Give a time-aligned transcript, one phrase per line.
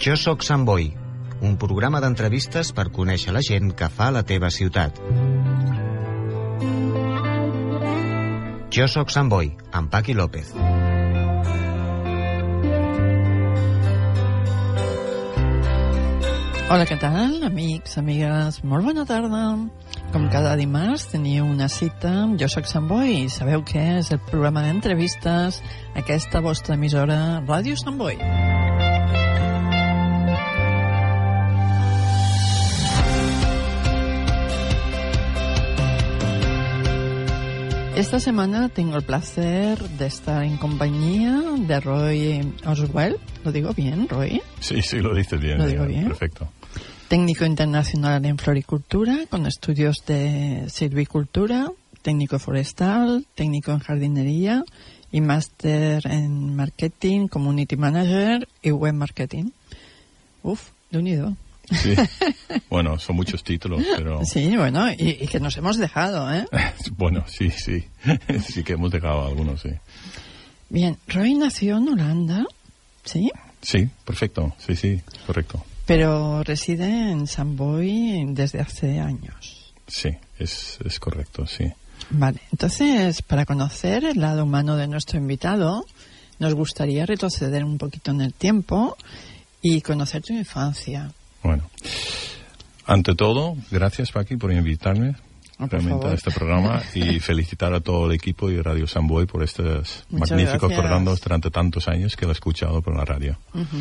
[0.00, 0.86] Jo sóc Sant Boi,
[1.44, 4.96] un programa d'entrevistes per conèixer la gent que fa la teva ciutat.
[8.72, 10.54] Jo sóc Sant Boi, amb Paqui López.
[16.70, 18.62] Hola, què tal, amics, amigues?
[18.64, 19.44] Molt bona tarda.
[20.14, 24.24] Com cada dimarts teniu una cita amb Jo soc Sant Boi sabeu què és el
[24.32, 25.60] programa d'entrevistes
[25.92, 28.16] aquesta vostra emissora Ràdio Sant Boi.
[38.00, 43.18] Esta semana tengo el placer de estar en compañía de Roy Oswell.
[43.44, 44.40] ¿Lo digo bien, Roy?
[44.58, 45.58] Sí, sí, lo dices bien.
[45.58, 46.04] Lo digo eh, bien.
[46.04, 46.48] Perfecto.
[47.08, 54.64] Técnico internacional en floricultura, con estudios de silvicultura, técnico forestal, técnico en jardinería
[55.12, 59.50] y máster en marketing, community manager y web marketing.
[60.42, 61.36] Uf, de unido.
[61.70, 61.94] Sí.
[62.68, 64.20] bueno, son muchos títulos, pero...
[64.24, 66.46] Sí, bueno, y, y que nos hemos dejado, ¿eh?
[66.96, 67.84] Bueno, sí, sí.
[68.48, 69.70] sí que hemos dejado algunos, sí.
[70.68, 72.44] Bien, Roy nació en Holanda,
[73.04, 73.30] ¿sí?
[73.62, 74.54] Sí, perfecto.
[74.58, 75.64] Sí, sí, correcto.
[75.86, 79.72] Pero reside en San Boy desde hace años.
[79.86, 81.64] Sí, es, es correcto, sí.
[82.10, 85.84] Vale, entonces, para conocer el lado humano de nuestro invitado,
[86.38, 88.96] nos gustaría retroceder un poquito en el tiempo
[89.60, 91.12] y conocer tu infancia.
[91.42, 91.68] Bueno.
[92.86, 95.14] Ante todo, gracias, Paqui, por invitarme
[95.60, 99.42] Ah, realmente a este programa y felicitar a todo el equipo y Radio Samboy por
[99.42, 100.80] estos Muchas magníficos gracias.
[100.80, 103.36] programas durante tantos años que lo he escuchado por la radio.
[103.52, 103.76] Ujú.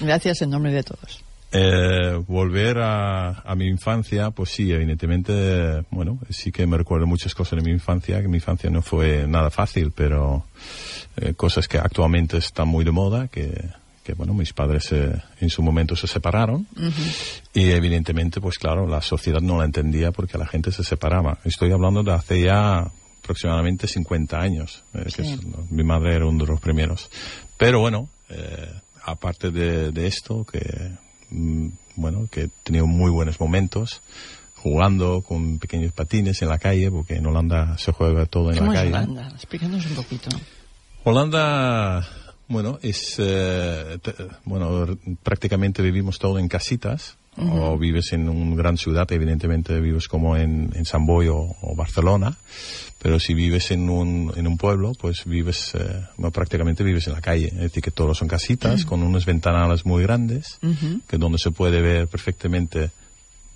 [0.00, 1.22] Gracias en nombre de todos.
[1.52, 7.34] Eh, volver a, a mi infancia, pues sí, evidentemente, bueno, sí que me recuerdo muchas
[7.36, 10.44] cosas de mi infancia, que mi infancia no fue nada fácil, pero
[11.18, 13.68] eh, cosas que actualmente están muy de moda, que,
[14.02, 16.66] que bueno, mis padres eh, en su momento se separaron
[17.54, 21.38] y evidentemente, pues claro, la sociedad no la entendía porque la gente se separaba.
[21.44, 22.90] Estoy hablando de hace ya
[23.22, 25.32] aproximadamente 50 años, eh, que Sí.
[25.34, 27.08] es- mi madre era uno de los primeros.
[27.56, 28.72] Pero bueno, eh,
[29.04, 30.92] aparte de, de esto, que
[31.30, 34.00] mm, bueno, que he tenido muy buenos momentos
[34.56, 38.72] jugando con pequeños patines en la calle, porque en Holanda se juega todo en ¿Cómo
[38.72, 39.04] la es calle.
[39.04, 39.28] Holanda?
[39.34, 40.28] Explícanos un poquito.
[41.04, 42.06] Holanda,
[42.48, 43.98] bueno, es, eh,
[44.44, 44.86] bueno,
[45.22, 47.16] prácticamente vivimos todo en casitas.
[47.34, 51.74] O vives en una gran ciudad, evidentemente vives como en, en San Boi o, o
[51.74, 52.36] Barcelona.
[52.98, 57.14] Pero si vives en un, en un pueblo, pues vives, eh, bueno, prácticamente vives en
[57.14, 57.46] la calle.
[57.46, 60.58] Es decir, que todos son casitas con unas ventanales muy grandes,
[61.08, 62.90] que donde se puede ver perfectamente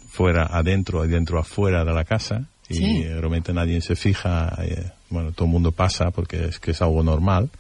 [0.09, 2.47] fuera adentro y dentro afuera de la casa.
[2.71, 3.05] Y Sí.
[3.05, 7.03] realmente nadie se fija, eh, bueno, todo el mundo pasa porque es que es algo
[7.03, 7.51] normal.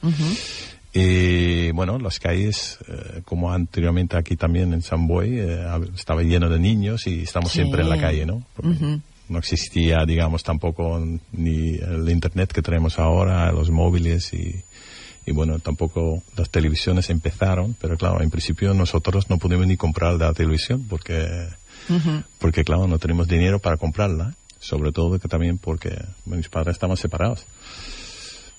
[0.98, 5.62] Y bueno, las calles, eh, como anteriormente aquí también en San Boi, eh,
[5.94, 7.58] estaba lleno de niños y estamos Sí.
[7.60, 8.42] siempre en la calle, ¿no?
[8.56, 8.98] Porque.
[9.28, 14.62] No existía, digamos, tampoco ni el internet que tenemos ahora, los móviles y,
[15.26, 20.14] y bueno, tampoco las televisiones empezaron, pero claro, en principio nosotros no pudimos ni comprar
[20.14, 21.48] la televisión porque
[22.38, 25.90] porque claro, no tenemos dinero para comprarla, sobre todo que también porque
[26.24, 27.44] mis padres estaban separados.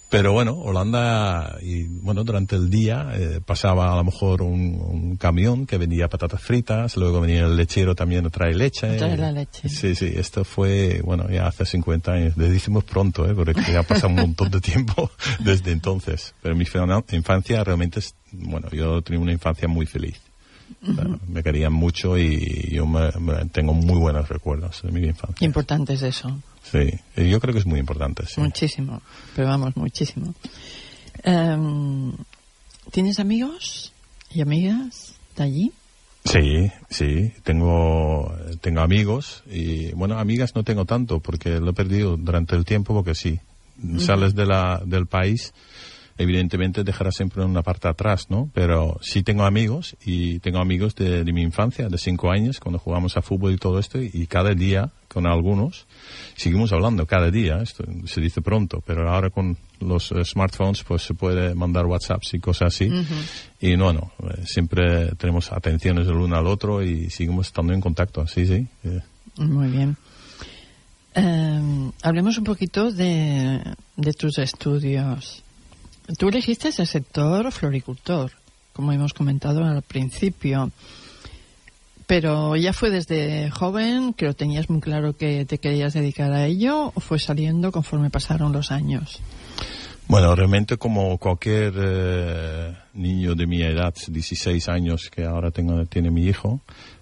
[0.09, 5.17] Pero bueno, Holanda, y bueno, durante el día eh, pasaba a lo mejor un, un
[5.17, 8.87] camión que vendía patatas fritas, luego venía el lechero también a traer leche.
[8.87, 9.67] A traer la leche.
[9.67, 13.35] Sí, sí, esto fue, bueno, ya hace 50 años, le decimos pronto, ¿eh?
[13.35, 16.33] porque ya pasa un montón de tiempo desde entonces.
[16.41, 16.63] Pero mi
[17.11, 20.21] infancia realmente es, bueno, yo tenía una infancia muy feliz.
[20.95, 25.45] Sea, Me querían mucho y yo me- me- tengo muy buenos recuerdos de mi infancia.
[25.45, 26.39] Importante es eso.
[26.63, 28.25] Sí, yo creo que es muy importante.
[28.25, 28.39] Sí.
[28.41, 29.01] Muchísimo.
[29.35, 30.33] Pero vamos, muchísimo.
[31.23, 32.13] Em,
[32.91, 33.91] ¿Tienes amigos
[34.31, 35.71] y amigas de allí?
[36.25, 42.17] Sí, sí, tengo, tengo amigos y, bueno, amigas no tengo tanto porque lo he perdido
[42.17, 43.39] durante el tiempo porque sí,
[43.99, 45.53] sales de la, del país
[46.17, 48.49] evidentemente dejará siempre una parte atrás, ¿no?
[48.53, 52.79] Pero sí tengo amigos y tengo amigos de, de mi infancia, de cinco años, cuando
[52.79, 55.87] jugamos a fútbol y todo esto, y, cada día con algunos
[56.35, 61.03] seguimos hablando cada día, esto se dice pronto, pero ahora con los eh, smartphones pues
[61.03, 62.91] se puede mandar WhatsApps y cosas así.
[63.61, 67.81] Y no, no, eh, siempre tenemos atenciones del uno al otro y seguimos estando en
[67.81, 68.67] contacto, sí, sí.
[68.83, 69.01] eh.
[69.37, 69.95] Muy bien.
[71.15, 73.61] Eh, hablemos un poquito de,
[73.95, 75.43] de tus estudios.
[76.17, 78.31] Tú elegiste ese sector floricultor,
[78.73, 80.71] como hemos comentado al principio.
[82.05, 86.45] Pero ya fue desde joven que lo tenías muy claro que te querías dedicar a
[86.45, 89.19] ello o fue saliendo conforme pasaron los años.
[90.07, 96.09] Bueno, realmente como cualquier eh, niño de mi edad, 16 años que ahora tengo, tiene
[96.09, 96.61] mi hijo,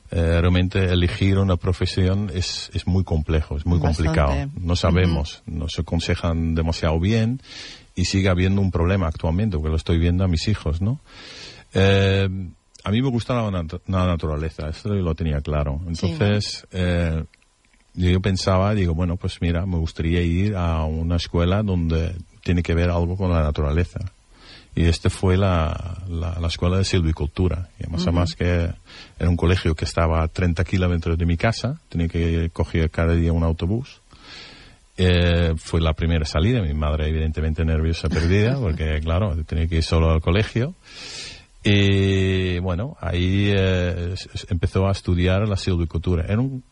[0.09, 4.09] eh, realmente elegir una profesión es, es muy complejo, es muy Bastante.
[4.09, 4.49] complicado.
[4.59, 7.41] No sabemos, no se aconsejan demasiado bien
[7.95, 10.99] y sigue habiendo un problema actualmente, porque lo estoy viendo a mis hijos, ¿no?
[11.73, 12.29] Eh,
[12.83, 15.81] a mí me gusta la, nat- la naturaleza, esto lo tenía claro.
[15.87, 17.23] Entonces, eh,
[17.95, 22.75] yo pensaba, digo, bueno, pues mira, me gustaría ir a una escuela donde tiene que
[22.75, 23.99] ver algo con la naturaleza.
[24.77, 27.69] Y este fue la, la, la escuela de silvicultura.
[27.79, 28.69] Y además, además que
[29.17, 33.13] era un colegio que estaba a 30 kilómetros de mi casa, tenía que coger cada
[33.15, 34.01] día un autobús.
[34.97, 39.83] Eh, fue la primera salida, mi madre evidentemente nerviosa perdida, porque claro, tenía que ir
[39.83, 40.73] solo al colegio.
[41.63, 44.13] Y bueno, ahí eh,
[44.49, 46.23] empezó a estudiar la silvicultura.
[46.27, 46.63] Era un,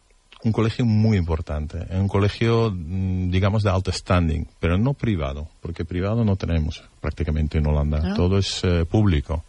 [0.44, 5.48] un colegio muy importante, era un colegio, mm, digamos, de alto standing, pero no privado,
[5.62, 8.14] porque privado no tenemos prácticamente en Holanda, Ah.
[8.16, 9.44] todo es eh, público.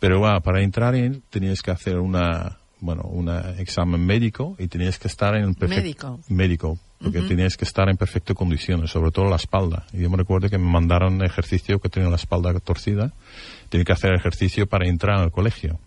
[0.00, 3.28] Pero bueno, para entrar en tenías que hacer una, bueno, un
[3.58, 6.20] examen médico y tenías que estar en perfecto Médico.
[6.28, 9.86] médico, porque tenías que estar en perfectas condiciones, sobre todo la espalda.
[9.92, 13.12] Y yo me recuerdo que me mandaron ejercicio que tenía la espalda torcida,
[13.68, 15.78] tenía que hacer ejercicio para entrar al colegio.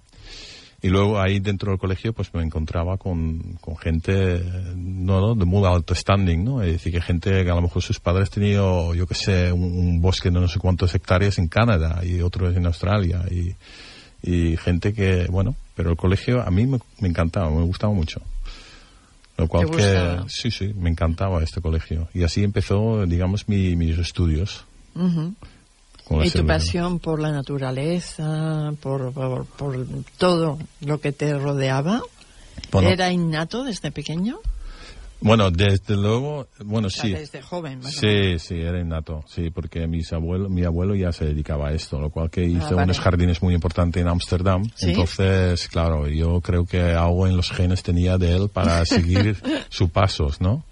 [0.82, 4.44] Y luego ahí dentro del colegio pues me encontraba con, con gente
[4.76, 6.62] no, no, de muy alto standing, ¿no?
[6.62, 9.64] Es decir, que gente que a lo mejor sus padres tenían, yo qué sé, un,
[9.64, 13.56] un bosque de no sé cuántas hectáreas en Canadá y otros en Australia y,
[14.22, 18.22] y gente que, bueno, pero el colegio a mí me, me encantaba, me gustaba mucho.
[19.38, 22.10] Lo cual ¿Te que, sí, sí, me encantaba este colegio.
[22.14, 24.66] Y así empezó, digamos, mi- mis estudios.
[24.94, 29.86] Con la ¿Y tu pasión por la naturaleza, por, por, por
[30.18, 32.02] todo lo que te rodeaba,
[32.72, 34.40] Bueno, era innato desde pequeño?
[35.20, 37.12] Bueno, desde luego, bueno, O sea, sí.
[37.12, 37.82] desde joven.
[37.84, 42.00] Sí, sí, era innato, sí, porque mis abuelo, mi abuelo ya se dedicaba a esto,
[42.00, 42.84] lo cual que hizo Ah, vale.
[42.84, 44.64] unos jardines muy importantes en Ámsterdam.
[44.76, 44.90] ¿Sí?
[44.90, 49.38] Entonces, claro, yo creo que algo en los genes tenía de él para seguir
[49.70, 50.64] sus pasos, ¿no?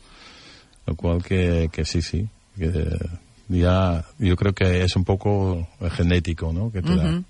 [0.85, 2.27] Lo cual que, que sí, sí,
[2.57, 2.85] que
[3.49, 6.71] ya, yo creo que es un poco genético, ¿no?
[6.71, 7.21] Que te da.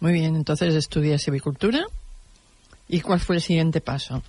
[0.00, 1.84] Muy bien, entonces estudias silvicultura.
[2.88, 4.22] ¿Y cuál fue el siguiente paso?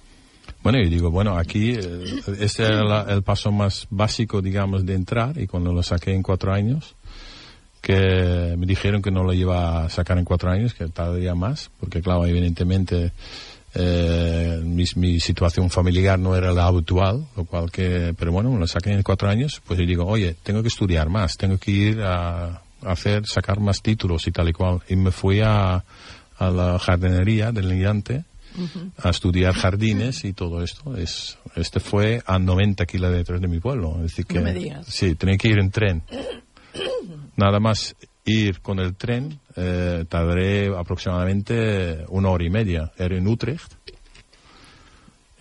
[0.63, 4.93] Bueno, y digo, bueno, aquí eh, este era la- el paso más básico, digamos, de
[4.93, 6.95] entrar y cuando lo saqué en cuatro años,
[7.81, 11.71] que me dijeron que no lo iba a sacar en cuatro años, que tardaría más,
[11.79, 13.11] porque claro, evidentemente
[13.73, 18.91] eh, mi, situación familiar no era la habitual, lo cual que, pero bueno, lo saqué
[18.91, 22.61] en cuatro años, pues yo digo, oye, tengo que estudiar más, tengo que ir a,
[22.83, 24.81] hacer, sacar más títulos y tal y cual.
[24.89, 25.83] Y me fui a,
[26.37, 27.69] a la jardinería del
[28.55, 30.95] Lillante, a estudiar jardines y todo esto.
[30.95, 33.95] Es, este fue a 90 kilómetros de mi pueblo.
[33.97, 34.85] Es decir que, No me digas.
[34.87, 36.03] Sí, tenía que ir en tren.
[37.35, 42.91] Nada más ir con el tren, eh, tardaré aproximadamente una hora y media.
[42.97, 43.73] Era en Utrecht.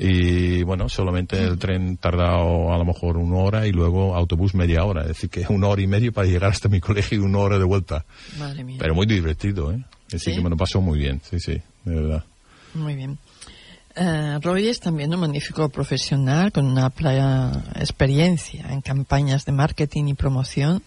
[0.02, 4.82] Y bueno, solamente el tren tardado a lo mejor una hora y luego autobús media
[4.84, 5.02] hora.
[5.02, 7.58] Es decir, que una hora y media para llegar hasta mi colegio y una hora
[7.58, 8.06] de vuelta.
[8.38, 8.78] Madre mía.
[8.80, 9.84] Pero muy divertido, ¿eh?
[10.08, 10.38] Decir, ¿Sí?
[10.38, 12.24] que me lo pasó muy bien, sí, sí, de verdad.
[12.74, 13.18] Muy bien.
[13.96, 20.06] Eh, Roy es también un magnífico profesional con una amplia experiencia en campañas de marketing
[20.06, 20.82] y promoción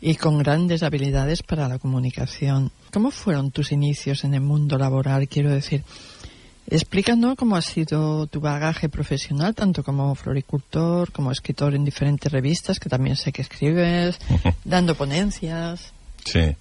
[0.00, 2.70] y con grandes habilidades para la comunicación.
[2.92, 5.28] ¿Cómo fueron tus inicios en el mundo laboral?
[5.28, 5.82] Quiero decir,
[6.68, 12.78] explícanos cómo ha sido tu bagaje profesional, tanto como floricultor, como escritor en diferentes revistas,
[12.78, 14.18] que también sé que escribes,
[14.64, 15.92] dando ponencias.
[16.24, 16.54] Sí.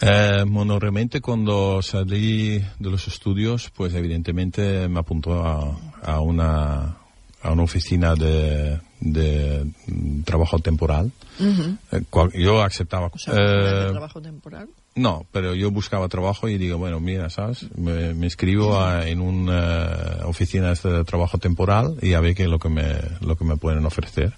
[0.00, 6.96] Eh, bueno, realmente cuando salí de los estudios, pues evidentemente me apuntó a, a una,
[7.42, 11.10] a una oficina de, de mm, trabajo temporal.
[11.40, 13.10] Eh, cual- yo aceptaba.
[13.12, 14.68] O sea, ¿de eh, trabajo temporal.
[14.94, 17.66] no, pero yo buscaba trabajo y digo, bueno, mira, ¿sabes?
[17.76, 22.44] Me, me inscribo a- en una oficina esta de trabajo temporal y a ver qué
[22.44, 24.32] es lo que me, lo que me pueden ofrecer.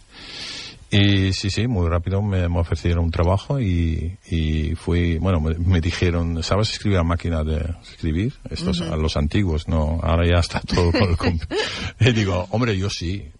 [0.90, 5.54] Y sí, sí, muy rápido me, me ofrecieron un trabajo y, y fui, bueno, me,
[5.54, 8.34] me dijeron, ¿sabes escribir a máquina de escribir?
[8.50, 11.40] Estos, a los antiguos, no, ahora ya está todo con el
[12.00, 13.30] Y digo, hombre, yo sí.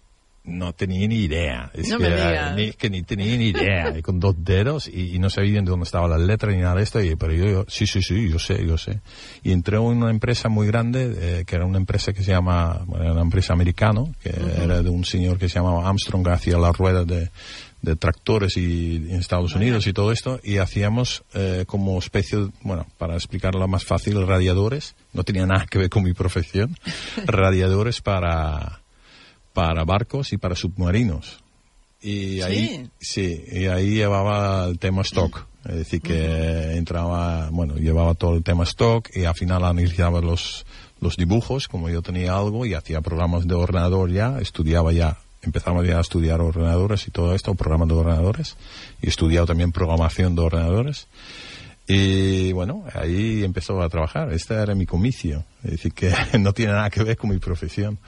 [0.43, 1.69] No tenía ni idea.
[1.73, 2.09] Es No que,
[2.55, 3.93] ni, que ni tenía ni idea.
[3.97, 6.75] Y con dos dedos y, y no sabía de dónde estaba la letra ni nada
[6.75, 7.01] de esto.
[7.01, 9.01] Y, pero yo, yo, sí, sí, sí, yo sé, yo sé.
[9.43, 12.81] Y entré en una empresa muy grande, eh, que era una empresa que se llama,
[12.85, 16.31] bueno, era una empresa americana, que era de un señor que se llamaba Armstrong, que
[16.31, 17.29] hacía las ruedas de,
[17.81, 20.39] de tractores y en Estados Unidos y todo esto.
[20.43, 24.95] Y hacíamos eh, como especie, bueno, para explicarlo más fácil, radiadores.
[25.13, 26.77] No tenía nada que ver con mi profesión.
[27.25, 28.80] radiadores para
[29.53, 31.39] para barcos y para submarinos.
[32.01, 35.45] Y ahí, sí, y ahí llevaba el tema stock.
[35.65, 40.65] Es decir, que entraba, bueno, llevaba todo el tema stock y al final analizaba los,
[40.99, 45.85] los dibujos, como yo tenía algo, y hacía programas de ordenador ya, estudiaba ya, empezaba
[45.85, 48.57] ya a estudiar ordenadores y todo esto, programas de ordenadores,
[49.03, 51.07] y he estudiado también programación de ordenadores.
[51.87, 54.31] Y bueno, ahí empezó a trabajar.
[54.31, 55.43] Este era mi comicio.
[55.63, 57.99] Es decir, que no tiene nada que ver con mi profesión.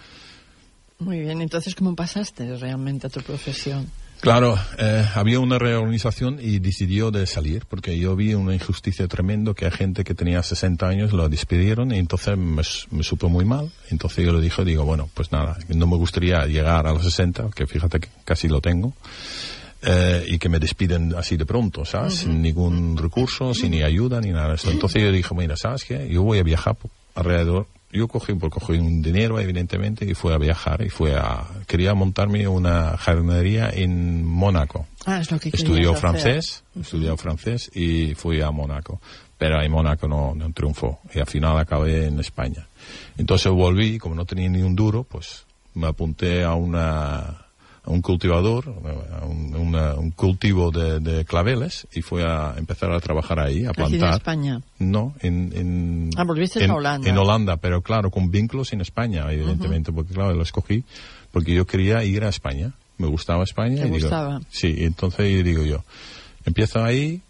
[1.03, 3.87] Muy bien, entonces, ¿cómo pasaste realmente a tu profesión?
[4.21, 9.53] Claro, eh, había una reorganización y decidió de salir, porque yo vi una injusticia tremenda
[9.53, 13.43] que a gente que tenía 60 años lo despidieron y entonces me, me supo muy
[13.43, 13.69] mal.
[13.89, 17.49] Entonces yo le dije, digo, bueno, pues nada, no me gustaría llegar a los 60,
[17.53, 18.93] que fíjate que casi lo tengo,
[19.81, 22.19] eh, y que me despiden así de pronto, ¿sabes?
[22.19, 24.71] Sin ningún recurso, sin ni ayuda, ni nada de esto.
[24.71, 26.07] Entonces yo dije, mira, ¿sabes qué?
[26.09, 26.77] Yo voy a viajar
[27.15, 27.67] alrededor.
[27.93, 31.43] Yo cogí, pues, cogí un dinero, evidentemente, y fui a viajar, y fui a...
[31.67, 34.87] Quería montarme una jardinería en Mónaco.
[35.05, 36.01] Ah, es lo que Estudió hacer.
[36.01, 38.99] francés, estudió francés y fui a Mónaco.
[39.37, 42.65] Pero en Mónaco no, no triunfó y al final acabé en España.
[43.17, 45.45] Entonces volví, como no tenía ni un duro, pues
[45.75, 47.42] me apunté a una
[47.85, 48.69] un cultivador,
[49.23, 53.71] un, una- un cultivo de, de claveles y fui a empezar a trabajar ahí, a
[53.71, 54.13] Aquí en plantar.
[54.13, 54.61] España.
[54.79, 57.09] No, en, en, Ah, en, a Holanda.
[57.09, 60.83] En Holanda, pero claro, con vínculos en España, evidentemente, porque claro, lo escogí
[61.31, 62.73] porque yo quería ir a España.
[62.97, 63.77] Me gustaba España.
[63.81, 64.39] ¿Te y digo- gustaba?
[64.49, 65.83] sí, entonces digo yo,
[66.45, 67.21] empiezo ahí,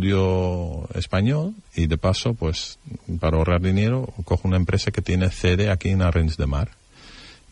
[0.00, 2.78] estudio español y de paso, pues,
[3.20, 6.70] para ahorrar dinero, cojo una empresa que tiene sede aquí en Arrens de Mar.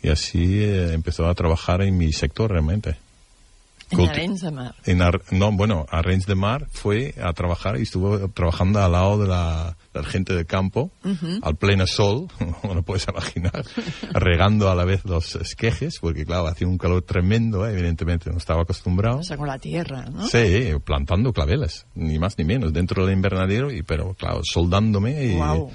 [0.04, 2.96] Y así eh, empezó a trabajar en mi sector realmente.
[3.90, 4.74] En Arenys de Mar.
[4.86, 8.92] en Ar- no, bueno, a Range de Mar fue a trabajar y estuvo trabajando al
[8.92, 10.90] lado de la, la gente de campo,
[11.42, 12.28] al pleno sol,
[12.64, 13.64] no lo puedes imaginar,
[14.12, 18.38] regando a la vez los esquejes, porque claro, hacía un calor tremendo, eh, evidentemente no
[18.38, 19.18] estaba acostumbrado.
[19.18, 20.26] O sea, con la tierra, ¿no?
[20.26, 25.34] Sí, plantando claveles, ni más ni menos, dentro del invernadero, y pero claro, soldándome y
[25.36, 25.70] Guau.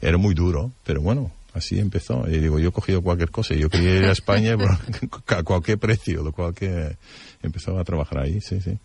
[0.00, 2.28] era muy duro, pero bueno, así empezó.
[2.28, 4.56] Y digo, yo he cogido cualquier cosa, y yo quería ir a España
[5.26, 6.96] a cualquier precio, lo cual que
[7.42, 8.78] empezó a trabajar ahí, sí, sí.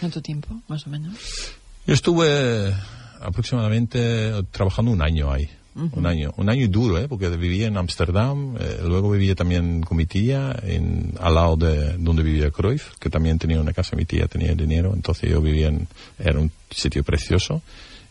[0.00, 1.14] ¿Cuánto tiempo, más o menos?
[1.86, 2.72] Yo estuve
[3.20, 5.48] aproximadamente trabajando un año ahí.
[5.92, 7.06] Un año, un año duro, ¿eh?
[7.06, 11.96] porque vivía en Ámsterdam, eh, luego vivía también con mi tía, en, al lado de
[11.98, 15.68] donde vivía Cruyff, que también tenía una casa, mi tía tenía dinero, entonces yo vivía
[15.68, 15.86] en,
[16.18, 17.62] era un sitio precioso,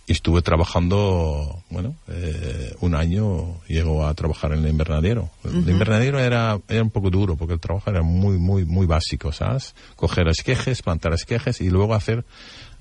[0.07, 5.29] y estuve trabajando, bueno, eh, un año llegó a trabajar en el invernadero.
[5.43, 9.31] El invernadero era, era un poco duro, porque el trabajo era muy, muy, muy básico,
[9.33, 9.75] ¿sabes?
[9.97, 12.23] Coger esquejes, plantar esquejes y luego hacer,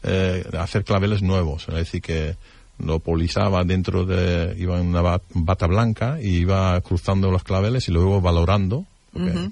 [0.04, 2.36] eh, hacer claveles nuevos, es decir, que
[2.78, 7.88] lo polizaba dentro de, iba en una ba- bata blanca y iba cruzando los claveles
[7.88, 9.48] y luego valorando, porque eh,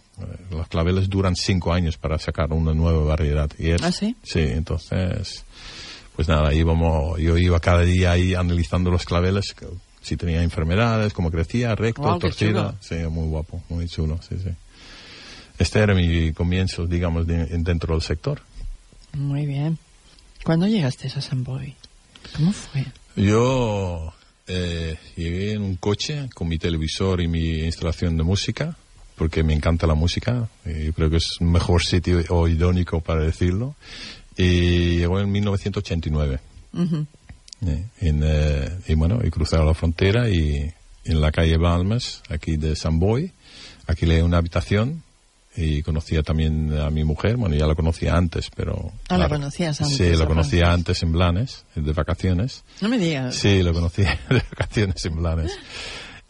[0.51, 3.51] los claveles duran cinco años para sacar una nueva variedad.
[3.59, 4.15] Y es- ¿Ah, sí?
[4.23, 5.45] Sí, entonces,
[6.17, 9.55] pues nada, íbamos, yo iba cada día ahí analizando los claveles,
[10.03, 12.75] si tenía enfermedades, cómo crecía, recto, qué torcida.
[12.81, 14.51] Sí, muy guapo, muy chulo, sí, sí.
[15.59, 18.41] Este era mi comienzo, digamos, de- dentro del sector.
[19.13, 19.79] Muy bien.
[20.43, 21.75] ¿Cuándo llegaste a San Boy?
[22.37, 22.85] ¿Cómo fue?
[23.17, 24.13] Yo
[24.47, 28.77] eh, llegué en un coche con mi televisor y mi instalación de música,
[29.17, 33.23] porque me encanta la música, y creo que es un mejor sitio o idónico para
[33.25, 33.75] decirlo.
[34.37, 36.41] Y llegó en 1989.
[36.73, 37.07] Ujú.
[37.67, 40.73] Eh, en, eh, y bueno, y cruzaron la frontera y
[41.05, 43.33] en la calle Balmes, aquí de San Boy,
[43.87, 45.03] alquilé una habitación
[45.57, 48.93] y conocía también a mi mujer, bueno, ya la conocía antes, pero...
[49.09, 52.65] Ah, la conocías antes, Sí, la conocía antes en Blanes, de vacaciones.
[52.81, 53.37] No me digas.
[53.37, 55.53] Sí, lo conocía de vacaciones en Blanes.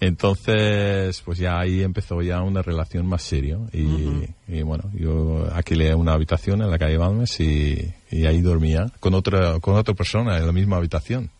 [0.01, 3.69] Entonces, pues ya ahí empezó ya una relación más serio.
[3.73, 8.93] Y, y bueno, yo alquilé una habitación en la calle Balmes y, y ahí dormía
[9.01, 11.31] con otra, con otra persona en la misma habitación.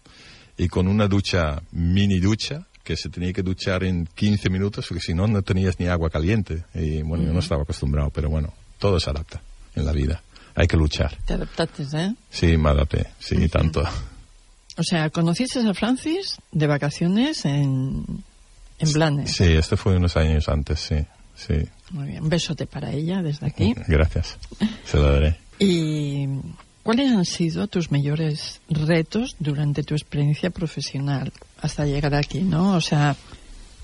[0.57, 5.01] Y con una ducha, mini ducha, que se tenía que duchar en 15 minutos porque
[5.01, 6.65] si no, no tenías ni agua caliente.
[6.75, 9.43] Y bueno, yo no estaba acostumbrado, pero bueno, todo se adapta.
[9.75, 10.23] en la vida.
[10.55, 11.17] Hay que luchar.
[11.27, 12.15] Te adaptaste, ¿eh?
[12.31, 13.83] Sí, me adapté, sí, tanto.
[14.77, 18.05] O sea, conociste a Francis de vacaciones en,
[18.79, 19.33] en Blanes.
[19.33, 20.97] Sí, este fue unos años antes, sí,
[21.35, 21.55] sí.
[21.91, 22.23] Muy bien.
[22.25, 23.75] Un besote para ella desde aquí.
[23.89, 24.37] Gracias.
[24.85, 25.37] Se lo daré.
[25.59, 26.27] ¿Y
[26.83, 32.75] cuáles han sido tus mayores retos durante tu experiencia profesional hasta llegar aquí, no?
[32.75, 33.17] O sea,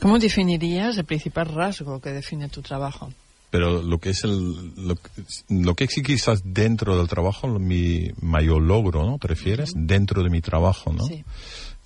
[0.00, 3.12] ¿cómo definirías el principal rasgo que define tu trabajo?
[3.50, 5.10] Pero lo que es el, lo, que-
[5.48, 9.18] lo que sí quizás dentro del trabajo, mi mayor logro, ¿no?
[9.18, 9.72] ¿Te refieres?
[9.74, 11.04] Dentro de mi trabajo, ¿no?
[11.04, 11.24] Sí.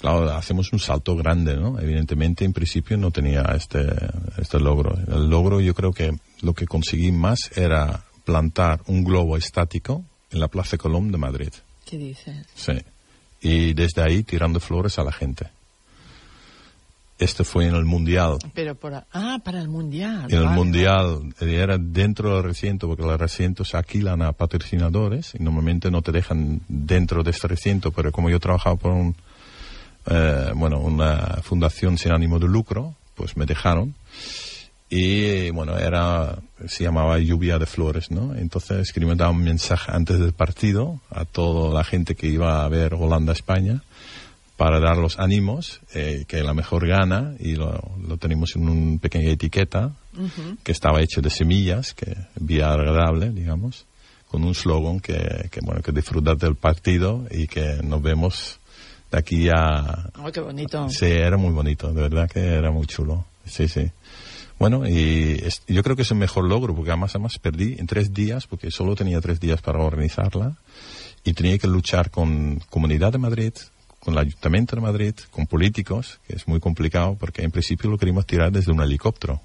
[0.04, 1.80] Claro, hacemos un salto grande, ¿no?
[1.80, 3.86] Evidentemente, en principio no tenía este,
[4.36, 4.98] este logro.
[5.08, 10.40] El logro, yo creo que lo que conseguí más era plantar un globo estático en
[10.40, 11.48] la Plaza Colón de Madrid.
[11.86, 12.36] ¿Qué dices?
[12.54, 12.74] Sí.
[13.40, 15.46] Y desde ahí tirando flores a la gente.
[17.18, 18.36] Esto fue en el Mundial.
[18.52, 19.06] Pero por...
[19.10, 20.26] Ah, para el Mundial.
[20.28, 20.56] En el vale.
[20.56, 26.02] Mundial eh, era dentro del recinto, porque los recintos alquilan a patrocinadores y normalmente no
[26.02, 29.16] te dejan dentro de este recinto, pero como yo trabajaba por un,
[30.06, 33.94] eh, bueno, una fundación sin ánimo de lucro, pues me dejaron.
[34.90, 38.34] Y bueno, era, se llamaba lluvia de flores, ¿no?
[38.34, 42.64] Entonces escribí me daba un mensaje antes del partido a toda la gente que iba
[42.64, 43.82] a ver Holanda-España
[44.56, 49.00] para dar los ánimos, eh, que la mejor gana, y lo, lo tenemos en una
[49.00, 49.92] pequeña etiqueta
[50.62, 53.86] que estaba hecho de semillas, que vía agradable, digamos,
[54.28, 58.60] con un slogan que, que, bueno, que disfrutar del partido y que nos vemos
[59.14, 60.10] de aquí a...
[60.32, 60.88] Qué bonito.
[60.90, 63.24] Sí, era muy bonito, de verdad que era muy chulo.
[63.46, 63.90] Sí, sí.
[64.58, 67.86] Bueno, y es- yo creo que es el mejor logro, porque además, además perdí en
[67.86, 70.56] tres días, porque solo tenía tres días para organizarla,
[71.24, 73.52] y tenía que luchar con Comunidad de Madrid,
[74.00, 77.98] con el Ayuntamiento de Madrid, con políticos, que es muy complicado, porque en principio lo
[77.98, 79.40] queríamos tirar desde un helicóptero,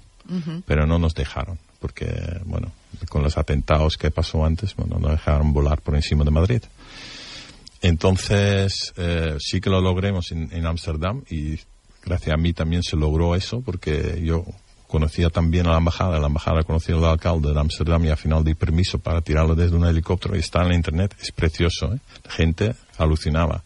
[0.66, 2.06] pero no nos dejaron, porque,
[2.44, 2.70] bueno,
[3.08, 6.62] con los atentados que pasó antes, bueno, no dejaron volar por encima de Madrid.
[7.82, 11.58] Entonces, eh, sí que lo logremos en Ámsterdam y
[12.04, 14.44] gracias a mí también se logró eso porque yo
[14.90, 18.42] conocía también a la embajada, la embajada conocía al alcalde de Ámsterdam y al final
[18.42, 21.98] di permiso para tirarlo desde un helicóptero y está en la internet, es precioso, ¿eh?
[22.24, 23.62] La gente alucinaba.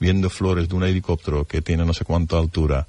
[0.00, 2.88] Viendo flores de un helicóptero que tiene no sé cuánta altura,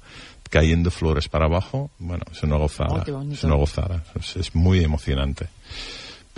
[0.50, 4.82] cayendo flores para abajo, bueno, es una gozada, Oh, es una gozada, es, es muy
[4.82, 5.46] emocionante.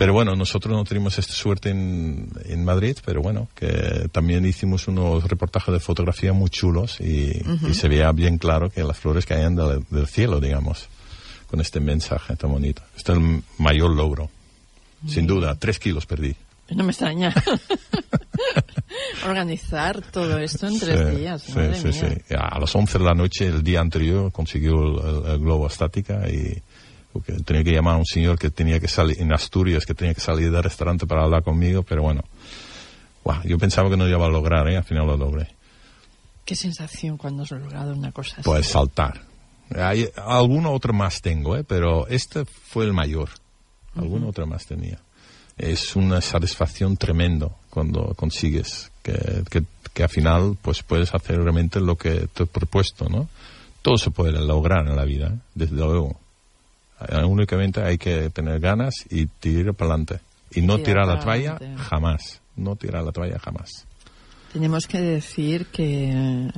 [0.03, 4.89] Pero bueno, nosotros no tuvimos esta suerte en, en Madrid, pero bueno, que también hicimos
[4.89, 9.25] unos reportajes de fotografía muy chulos y, y se veía bien claro que las flores
[9.25, 10.89] caían del, del cielo, digamos,
[11.49, 12.81] con este mensaje tan bonito.
[12.97, 14.29] Este es el mayor logro.
[15.07, 16.35] Sin duda, tres kilos perdí.
[16.75, 17.33] No me extraña.
[19.25, 21.41] Organizar todo esto en tres Sí, días.
[21.43, 21.93] sí, madre sí, mía.
[22.27, 22.33] sí.
[22.37, 26.27] A las 11 de la noche, el día anterior, consiguió el, el- el globo estática
[26.29, 26.61] y
[27.13, 30.15] porque tenía que llamar a un señor que tenía que salir en Asturias, que tenía
[30.15, 32.23] que salir del restaurante para hablar conmigo, pero bueno,
[33.23, 34.77] guau, yo pensaba que no iba a lograr, ¿eh?
[34.77, 35.47] al final lo logré.
[36.43, 38.43] Qué sensación cuando has logrado una cosa así.
[38.43, 39.21] Pues saltar.
[39.75, 41.63] Hay alguno otro más tengo, ¿eh?
[41.63, 43.29] pero este fue el mayor.
[43.95, 44.99] Alguno otro más tenía.
[45.55, 51.79] Es una satisfacción tremendo cuando consigues que, que, que al final pues puedes hacer realmente
[51.79, 53.29] lo que te he propuesto, ¿no?
[53.83, 55.37] Todo se puede lograr en la vida, ¿eh?
[55.53, 56.22] desde luego.
[57.09, 60.19] Eh, Únicamente hay que tener ganas y tirar para adelante.
[60.55, 61.83] Y no Tirar tirar la toalla adelante.
[61.83, 62.41] jamás.
[62.55, 63.85] No tirar la toalla jamás.
[64.53, 66.51] Tenemos que decir que eh,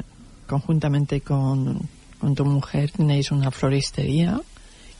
[0.47, 1.79] conjuntamente con,
[2.19, 4.39] con tu mujer tenéis una floristería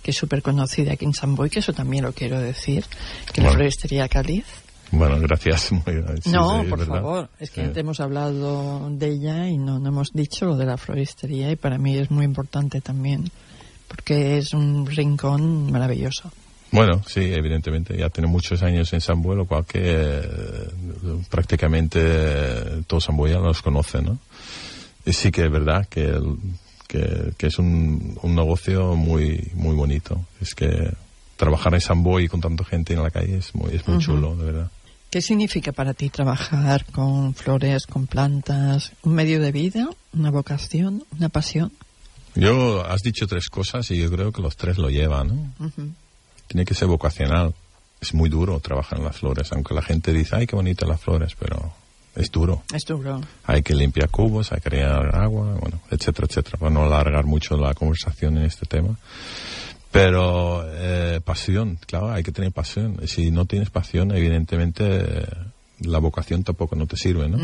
[0.02, 2.86] que es súper conocida aquí en San Boy, que eso también lo quiero decir,
[3.34, 4.46] que la floristería Cádiz.
[4.92, 5.72] Bueno, gracias.
[5.72, 5.82] Muy-
[6.22, 6.94] sí, no, sí, por verdad.
[6.96, 7.72] favor, es que Sí.
[7.74, 11.56] te hemos hablado de ella y no, no hemos dicho lo de la floristería y
[11.56, 13.32] para mí es muy importante también,
[13.96, 16.32] porque es un rincón maravilloso.
[16.72, 17.98] Bueno, sí, evidentemente.
[17.98, 20.70] Ya tiene muchos años en Samboy, lo cual que eh,
[21.30, 24.20] prácticamente eh, todo Samboy ya los conoce, ¿no?
[25.06, 26.38] Y sí que es verdad que, el-
[26.88, 30.26] que, que es un, un negocio muy muy bonito.
[30.42, 30.92] Es que
[31.38, 34.46] trabajar en Samboy con tanta gente en la calle es muy, es muy chulo, de
[34.46, 34.72] verdad.
[35.10, 38.92] ¿Qué significa para ti trabajar con flores, con plantas?
[39.04, 39.88] ¿Un medio de vida?
[40.14, 41.04] ¿Una vocación?
[41.18, 41.72] ¿Una pasión?
[42.36, 45.72] Yo, has dicho tres cosas y yo creo que los tres lo llevan, ¿no?
[46.48, 47.54] Tiene que ser vocacional.
[48.02, 51.00] Es muy duro trabajar en las flores, aunque la gente dice, ay, qué bonitas las
[51.00, 51.74] flores, pero
[52.16, 52.64] es duro.
[52.74, 53.22] Es duro.
[53.46, 57.58] hay que limpiar cubos, hay que crear agua, bueno, etcétera, etcétera, para no alargar mucho
[57.58, 58.98] la conversación en este tema.
[59.92, 63.00] Pero eh, pasión, claro, hay que tener pasión.
[63.02, 65.28] Y Si no tienes pasión, evidentemente eh,
[65.80, 67.38] la vocación tampoco no te sirve, ¿no?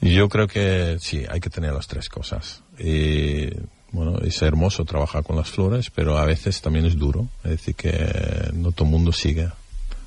[0.00, 2.62] Yo creo que sí, hay que tener las tres cosas.
[2.78, 3.48] Y
[3.92, 7.28] bueno, es hermoso trabajar con las flores, pero a veces también es duro.
[7.44, 9.48] Es decir, que no todo el mundo sigue.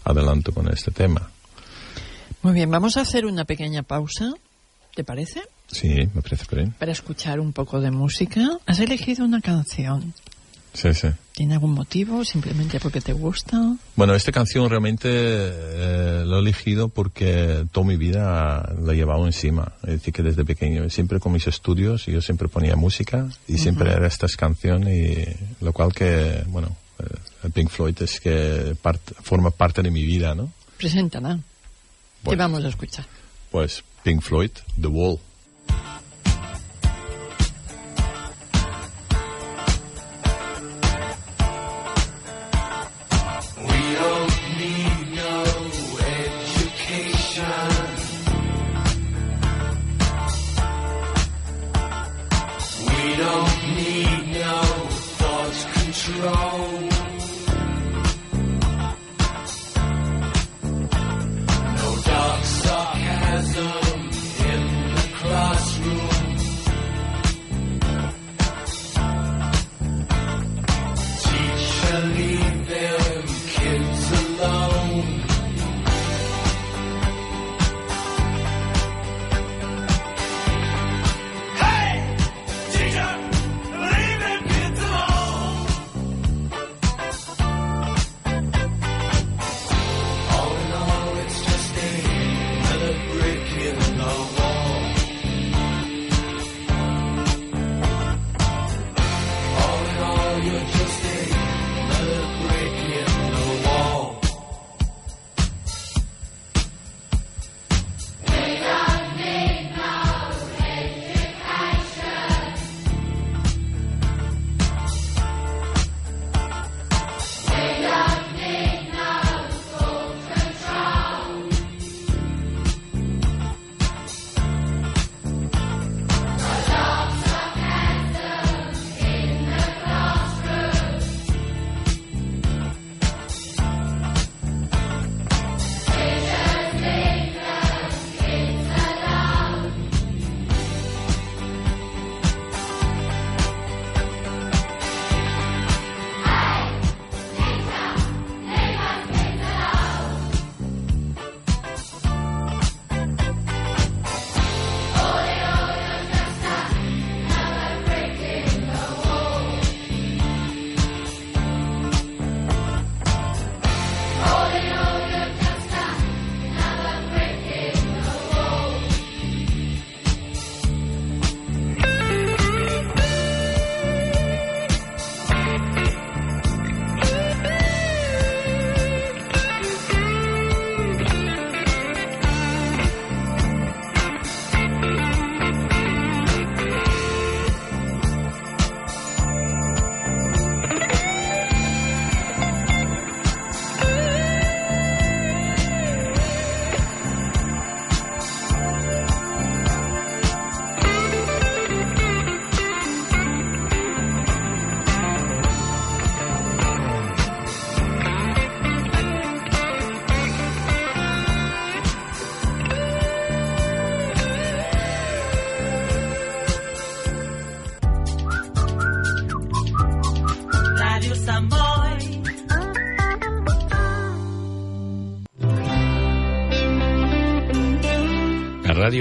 [0.03, 1.29] adelanto con este tema.
[2.41, 4.33] Muy bien, vamos a hacer una pequeña pausa,
[4.95, 5.41] ¿te parece?
[5.67, 6.71] Sí, me parece bien.
[6.79, 8.57] Para escuchar un poco de música.
[8.65, 10.13] Has elegido una canción.
[10.77, 11.07] Sí, sí.
[11.33, 12.23] ¿Tiene algún motivo?
[12.23, 13.75] ¿Simplemente porque te gusta?
[13.95, 19.25] Bueno, esta canción realmente eh, la he elegido porque toda mi vida la he llevado
[19.25, 19.71] encima.
[19.81, 23.91] Es decir, que desde pequeño, siempre con mis estudios, yo siempre ponía música y siempre
[23.91, 25.25] era esta canción, y
[25.61, 30.35] lo cual que, bueno, eh, Pink Floyd es que part- forma parte de mi vida,
[30.35, 30.51] ¿no?
[30.77, 31.37] Preséntala.
[31.37, 31.41] ¿Qué
[32.23, 33.05] Pues- vamos a escuchar?
[33.49, 35.17] Pues Pink Floyd, The Wall.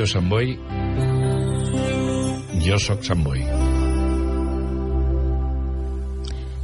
[0.06, 0.52] A Ràdio Sant Boi,
[2.62, 3.40] jo sóc Sant Boi.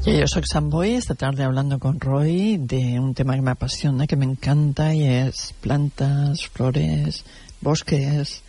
[0.07, 4.07] Y yo soy Samboy, esta tarde hablando con Roy de un tema que me apasiona,
[4.07, 7.25] que me encanta y es plantas, flores,
[7.61, 8.43] bosques.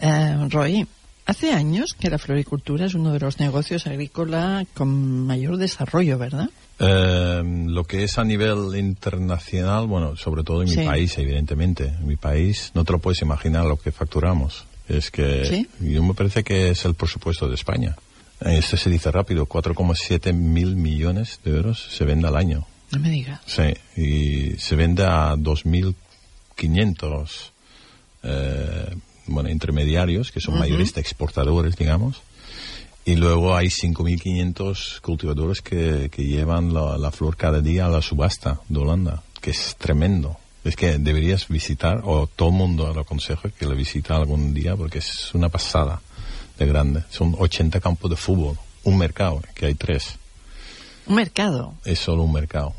[0.00, 0.86] Eh, Roy,
[1.24, 6.50] hace años que la floricultura es uno de los negocios agrícola con mayor desarrollo, ¿verdad?
[6.80, 10.78] Eh, lo que es a nivel internacional, bueno, sobre todo en Sí.
[10.80, 11.86] mi país, evidentemente.
[11.86, 14.64] En mi país no te lo puedes imaginar lo que facturamos.
[14.88, 15.68] Es que ¿Sí?
[15.80, 17.96] yo me parece que es el presupuesto de España.
[18.40, 22.66] Este se dice rápido, 4,7 mil millones de euros se vende al año.
[22.92, 23.40] No me digas.
[23.46, 25.34] Sí, y se vende a
[26.56, 27.50] 2.500
[28.22, 28.94] eh,
[29.26, 32.22] bueno, intermediarios, que son mayoristas exportadores, digamos.
[33.08, 38.02] Y luego hay 5.500 cultivadores que, que llevan la, la flor cada día a la
[38.02, 40.36] subasta de Holanda, que es tremendo.
[40.62, 44.76] Es que deberías visitar, o todo el mundo lo aconsejo que lo visita algún día,
[44.76, 46.02] porque es una pasada
[46.58, 47.02] de grande.
[47.08, 50.16] Son 80 campos de fútbol, un mercado, que hay tres
[51.06, 51.76] Un mercado.
[51.86, 52.74] es solo un mercado.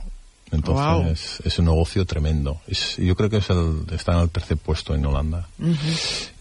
[0.52, 2.62] Entonces es un negocio tremendo.
[2.68, 5.48] Es, yo creo que es el, está en el tercer puesto en Holanda.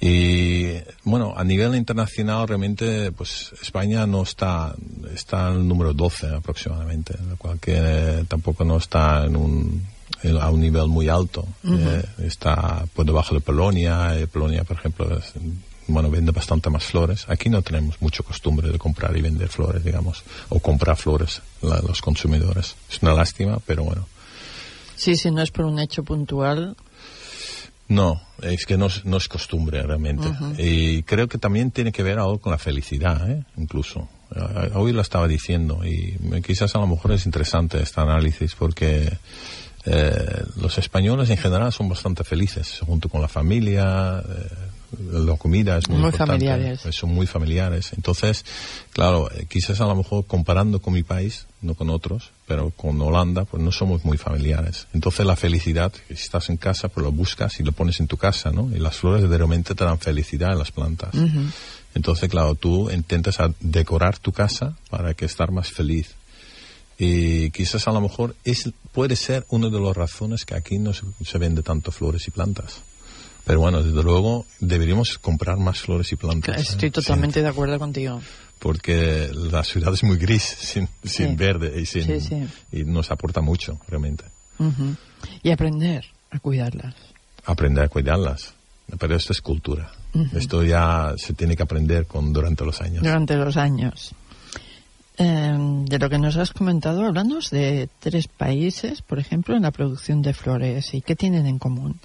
[0.00, 4.74] Y bueno, a nivel internacional realmente pues España no está,
[5.14, 9.82] está en el número 12 aproximadamente, lo cual que eh, tampoco no está en un,
[10.22, 11.46] en- a un nivel muy alto.
[11.64, 14.18] Eh, está por debajo de Polonia.
[14.18, 15.32] eh, Polonia, por ejemplo, es-
[15.88, 17.24] bueno, vende bastante más flores.
[17.28, 21.80] Aquí no tenemos mucha costumbre de comprar y vender flores, digamos, o comprar flores la-
[21.80, 22.76] los consumidores.
[22.90, 24.06] Es una lástima, pero bueno.
[24.96, 26.76] Sí, si no es por un hecho puntual,
[27.90, 30.28] No, es que no, es- no es costumbre realmente.
[30.58, 33.42] Y creo que también tiene que ver algo con la felicidad, ¿eh?
[33.56, 34.06] incluso.
[34.36, 39.16] Eh, Hoy lo estaba diciendo y quizás a lo mejor es interesante este análisis porque
[39.86, 44.48] eh, los españoles en general son bastante felices, junto con la familia, eh,
[45.12, 46.80] la comida es muy, Muy importante, familiares.
[46.90, 47.92] son muy familiares.
[47.94, 48.44] Entonces,
[48.92, 53.00] claro, eh, quizás a lo mejor comparando con mi país, no con otros, pero con
[53.00, 54.86] Holanda, pues no somos muy familiares.
[54.94, 58.16] Entonces la felicidad, si estás en casa, pues lo buscas y lo pones en tu
[58.16, 58.70] casa, ¿no?
[58.74, 61.10] Y las flores de repente te dan felicidad en las plantas.
[61.94, 66.14] Entonces, claro, tú intentas decorar tu casa para que estar más feliz.
[66.98, 70.92] Y quizás a lo mejor es, puede ser una de las razones que aquí no
[70.92, 72.82] se, se vende tanto flores y plantas.
[73.48, 76.58] Pero bueno, desde luego deberíamos comprar más flores y plantas.
[76.58, 76.60] ¿eh?
[76.60, 78.20] estoy Sí, totalmente de acuerdo contigo.
[78.58, 83.40] porque la ciudad es muy gris, sin, sin verde y, sin, Sí, y nos aporta
[83.40, 84.24] mucho, realmente.
[85.42, 86.94] Y aprender a cuidarlas.
[87.46, 88.52] Aprender a cuidarlas.
[88.98, 89.92] Pero esto es cultura.
[90.34, 93.02] Esto ya se tiene que aprender con, durante los años.
[93.02, 94.12] durante los años.
[95.16, 95.56] Eh,
[95.86, 100.20] de lo que nos has comentado, hablamos de tres países, por ejemplo, en la producción
[100.20, 100.92] de flores.
[100.92, 101.98] ¿Y qué tienen en común?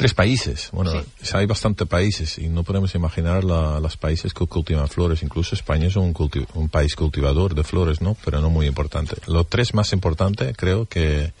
[0.00, 0.70] Tres países.
[0.72, 0.92] Bueno,
[1.34, 5.22] hay bastante países y no podemos imaginar la- los países que cultivan flores.
[5.22, 8.16] Incluso España es un, culti- un país cultivador de flores, ¿no?
[8.24, 9.16] Pero no muy importante.
[9.26, 11.34] Los tres más importantes creo que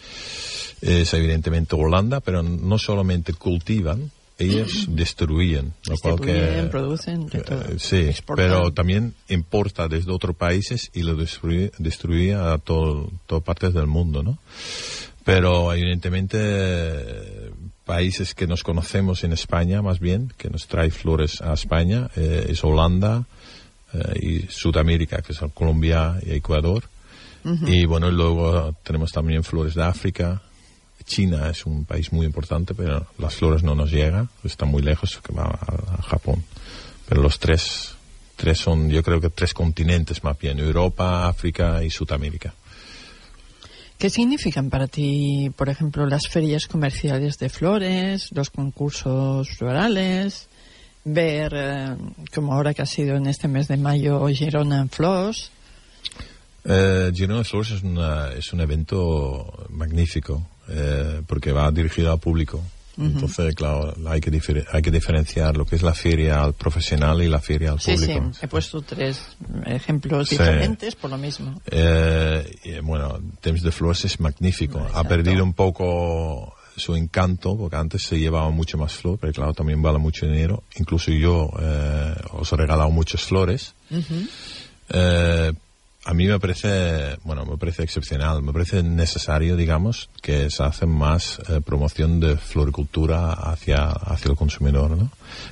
[0.82, 5.72] es evidentemente Holanda, pero no solamente cultivan, ellos destruyen.
[5.86, 7.62] Lo cual que, producen, de todo.
[7.62, 8.46] eh, sí, Exportan.
[8.46, 14.22] pero también importa desde otros países y lo destruye, destruye a todas partes del mundo,
[14.22, 14.38] ¿no?
[15.24, 17.52] Pero evidentemente
[17.90, 22.46] países que nos conocemos en España, más bien, que nos trae flores a España, eh,
[22.48, 23.24] es Holanda
[23.92, 26.84] eh, y Sudamérica, que son Colombia y Ecuador.
[27.66, 30.40] Y bueno, y luego tenemos también flores de África.
[31.04, 35.18] China es un país muy importante, pero las flores no nos llegan, está muy lejos,
[35.20, 36.44] que va a, a Japón.
[37.08, 37.96] Pero los tres,
[38.36, 42.54] tres son, yo creo que tres continentes más bien, Europa, África y Sudamérica.
[44.00, 50.48] ¿Qué significan para ti, por ejemplo, las ferias comerciales de flores, los concursos florales,
[51.04, 51.96] ver, eh,
[52.34, 55.50] como ahora que ha sido en este mes de mayo, Girona en Flors?
[56.64, 62.62] Eh, Girona Flores es, una- es un evento magnífico eh, porque va dirigido al público.
[62.98, 64.30] Entonces, claro, hay que,
[64.72, 67.96] hay que diferenciar lo que es la feria al profesional y la feria al Sí,
[67.96, 68.32] sí, público.
[68.42, 69.20] he puesto tres
[69.66, 70.36] ejemplos Sí.
[70.36, 71.60] diferentes por lo mismo.
[71.70, 74.78] Eh, y, bueno, Temps de Flores es magnífico.
[74.80, 75.08] Ha Exacto.
[75.08, 79.80] perdido un poco su encanto, porque antes se llevaba mucho más flor, pero claro, también
[79.82, 80.62] vale mucho dinero.
[80.76, 83.74] Incluso yo eh, os he regalado muchas flores.
[84.90, 85.52] Eh,
[86.10, 90.84] a mí me parece, bueno, me parece excepcional, me parece necesario, digamos, que se hace
[90.84, 95.08] más eh, promoción de floricultura hacia, hacia el consumidor, ¿no?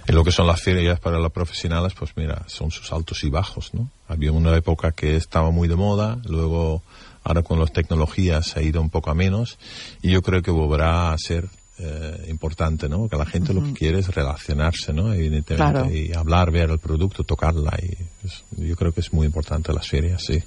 [0.08, 3.30] En lo que son las ferias para los profesionales, pues mira, son sus altos y
[3.30, 3.88] bajos, ¿no?
[4.08, 6.82] Había una época que estaba muy de moda, luego
[7.22, 9.58] ahora con las tecnologías se ha ido un poco a menos,
[10.02, 13.08] y yo creo que volverá a ser eh, importante, ¿no?
[13.08, 15.12] Que la gente lo que quiere es relacionarse, ¿no?
[15.12, 15.90] Evidentemente, Claro.
[15.94, 19.88] y hablar, ver el producto, tocarla, y es- yo creo que es muy importante las
[19.88, 20.42] ferias, sí.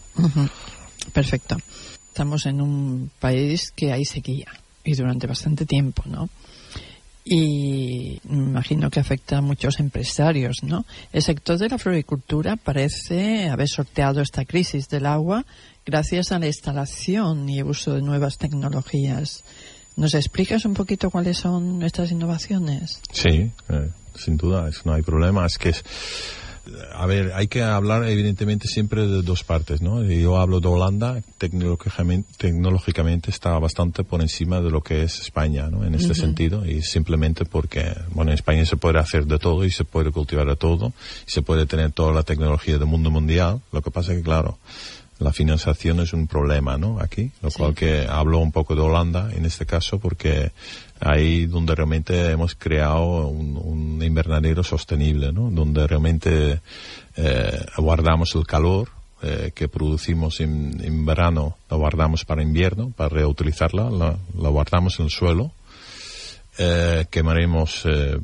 [1.13, 1.57] Perfecto.
[2.09, 4.47] Estamos en un país que hay sequía
[4.83, 6.29] y durante bastante tiempo, ¿no?
[7.23, 10.85] Y me imagino que afecta a muchos empresarios, ¿no?
[11.13, 15.45] El sector de la floricultura parece haber sorteado esta crisis del agua
[15.85, 19.43] gracias a la instalación y uso de nuevas tecnologías.
[19.95, 23.01] ¿Nos explicas un poquito cuáles son estas innovaciones?
[23.11, 25.45] Sí, eh, sin duda, eso no hay problema.
[25.45, 25.83] Es que es,
[26.93, 30.03] a ver, hay que hablar evidentemente siempre de dos partes, ¿no?
[30.03, 35.69] Yo hablo de Holanda, tecnológicamente, tecnológicamente está bastante por encima de lo que es España,
[35.69, 35.85] ¿no?
[35.85, 39.71] En este sentido, y simplemente porque, bueno, en España se puede hacer de todo y
[39.71, 40.93] se puede cultivar de todo,
[41.27, 43.61] y se puede tener toda la tecnología del mundo mundial.
[43.71, 44.57] Lo que pasa es que, claro,
[45.21, 46.99] la financiación es un problema, ¿no?
[46.99, 47.57] Aquí, lo Sí.
[47.59, 50.51] cual que hablo un poco de Holanda en este caso porque
[50.99, 55.49] ahí donde realmente hemos creado un, un invernadero sostenible, ¿no?
[55.51, 56.59] Donde realmente
[57.15, 58.89] eh, guardamos el calor
[59.21, 64.97] eh, que producimos en, en verano la guardamos para invierno, para reutilizarla, la, la guardamos
[64.99, 65.51] en el suelo,
[66.57, 68.17] eh, quemaremos eh,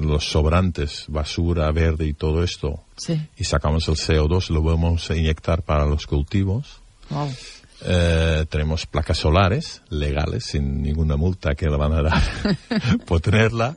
[0.00, 3.20] los sobrantes, basura verde y todo esto, Sí.
[3.36, 6.80] y sacamos el CO2, lo vamos a inyectar para los cultivos.
[7.10, 7.28] Wow.
[7.82, 12.22] Eh, tenemos placas solares legales, sin ninguna multa que le van a dar
[13.06, 13.74] por tenerla.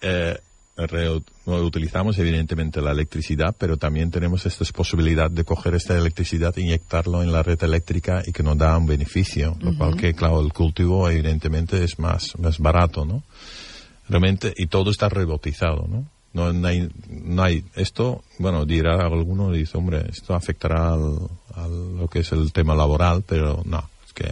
[0.00, 0.36] Eh,
[0.76, 6.62] reu- utilizamos evidentemente la electricidad, pero también tenemos esta posibilidad de coger esta electricidad e
[6.62, 10.40] inyectarlo en la red eléctrica y que nos da un beneficio, lo cual que, claro,
[10.40, 13.22] el cultivo evidentemente es más, más barato, ¿no?
[14.08, 16.04] Realmente, y todo está robotizado, ¿no?
[16.34, 21.16] No, no hay, no hay, esto, bueno, dirá alguno, dice, hombre, esto afectará al,
[21.54, 24.30] al- lo que es el tema laboral, pero no, es que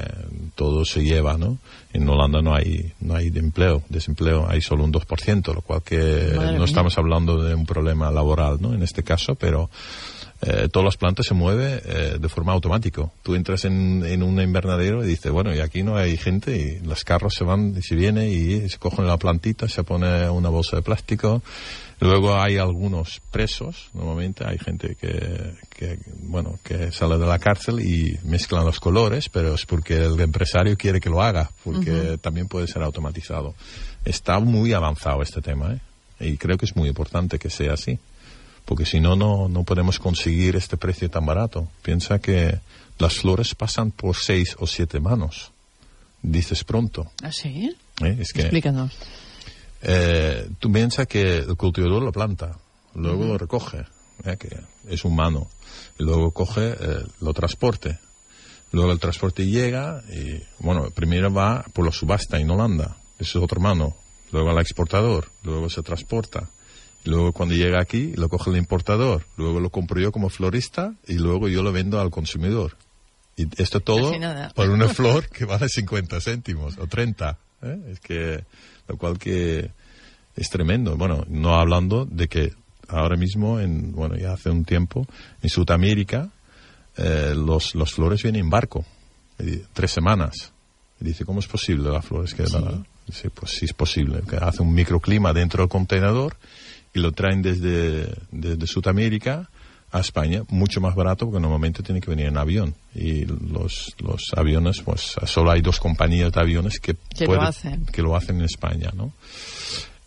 [0.54, 1.58] todo se lleva, ¿no?
[1.94, 5.82] En Holanda no hay, no hay de empleo, desempleo hay solo un 2%, lo cual
[5.82, 5.96] que
[6.36, 6.64] Madre no mía.
[6.66, 8.74] estamos hablando de un problema laboral, ¿no?
[8.74, 9.70] En este caso, pero
[10.42, 13.10] eh, todas las plantas se mueven eh, de forma automática.
[13.22, 16.86] Tú entras en, en un invernadero y dices, bueno, y aquí no hay gente y
[16.86, 20.50] los carros se van y se vienen y se cogen la plantita, se pone una
[20.50, 21.42] bolsa de plástico.
[21.98, 27.80] Luego hay algunos presos, normalmente hay gente que, que, bueno, que sale de la cárcel
[27.80, 32.48] y mezclan los colores, pero es porque el empresario quiere que lo haga, porque también
[32.48, 33.54] puede ser automatizado.
[34.04, 35.80] Está muy avanzado este tema, ¿eh?
[36.18, 37.98] Y creo que es muy importante que sea así
[38.66, 41.68] porque si no, no, no podemos conseguir este precio tan barato.
[41.82, 42.60] Piensa que
[42.98, 45.52] las flores pasan por seis o siete manos.
[46.20, 47.10] Dices pronto.
[47.22, 47.74] ¿Ah, sí?
[48.02, 48.16] ¿eh?
[48.20, 48.92] Es que Explícanos.
[49.82, 52.58] eh, tú piensas que el cultivador lo planta,
[52.94, 53.84] luego lo recoge,
[54.24, 54.36] ¿eh?
[54.36, 54.56] que
[54.88, 55.48] es humano,
[55.98, 57.98] y luego coge, eh, lo transporte.
[58.72, 63.44] Luego el transporte llega y, bueno, primero va por la subasta en Holanda, eso es
[63.44, 63.94] otra mano.
[64.32, 66.50] Luego al exportador, luego se transporta.
[67.06, 69.24] Luego cuando llega aquí, lo coge el importador.
[69.36, 72.76] Luego lo compro yo como florista y luego yo lo vendo al consumidor.
[73.36, 74.10] Y esto todo
[74.54, 77.38] por una flor que vale 50 céntimos o 30.
[77.62, 77.78] ¿eh?
[77.92, 78.44] Es que,
[78.88, 79.70] lo cual que
[80.36, 80.96] es tremendo.
[80.96, 82.52] Bueno, no hablando de que
[82.88, 85.06] ahora mismo, en, bueno, ya hace un tiempo,
[85.42, 86.30] en Sudamérica,
[86.96, 88.84] eh, los, los flores vienen en barco,
[89.74, 90.52] tres semanas.
[91.00, 92.32] Y dice, ¿cómo es posible las flores?
[92.34, 96.36] Que la- dice, pues sí es posible, que hace un microclima dentro del contenedor
[96.96, 99.50] y lo traen desde, desde Sudamérica
[99.92, 102.74] a España, mucho más barato porque normalmente tiene que venir en avión.
[102.94, 107.84] Y los, los aviones, pues solo hay dos compañías de aviones que, Que lo hacen.
[107.84, 109.12] que lo hacen en España, ¿no?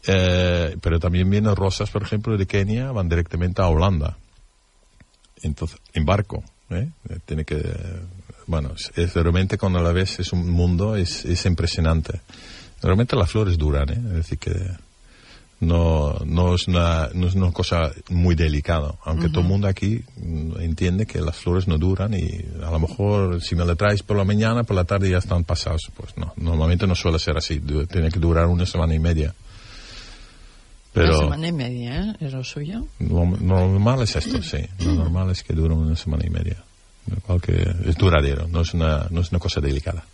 [0.08, 4.18] Eh, pero también vienen rosas, por ejemplo, de Kenia, van directamente a Holanda.
[5.44, 6.90] Entonces, en barco, ¿eh?
[7.08, 7.62] Eh, Tiene que,
[8.48, 12.22] bueno, es, es realmente cuando la ves es un mundo, es, es impresionante.
[12.82, 14.02] Realmente las flores duran, ¿eh?
[14.08, 14.56] Es decir que
[15.62, 20.04] no, no, es una, no es una cosa muy delicada, aunque todo el mundo aquí
[20.18, 24.02] mm, entiende que las flores no duran y a lo mejor si me la traes
[24.02, 25.92] por la mañana, por la tarde ya están pasados.
[25.96, 29.34] Pues no, normalmente no suele ser así, tiene que durar una semana y media.
[30.96, 32.16] Una Pero semana y media, ¿eh?
[32.22, 32.88] ¿Es lo suyo?
[33.00, 34.66] lo, lo normal es esto, sí.
[34.80, 36.64] Lo normal es que dura una semana y media.
[37.08, 40.06] Lo cual que es duradero, no es una, no es una cosa delicada.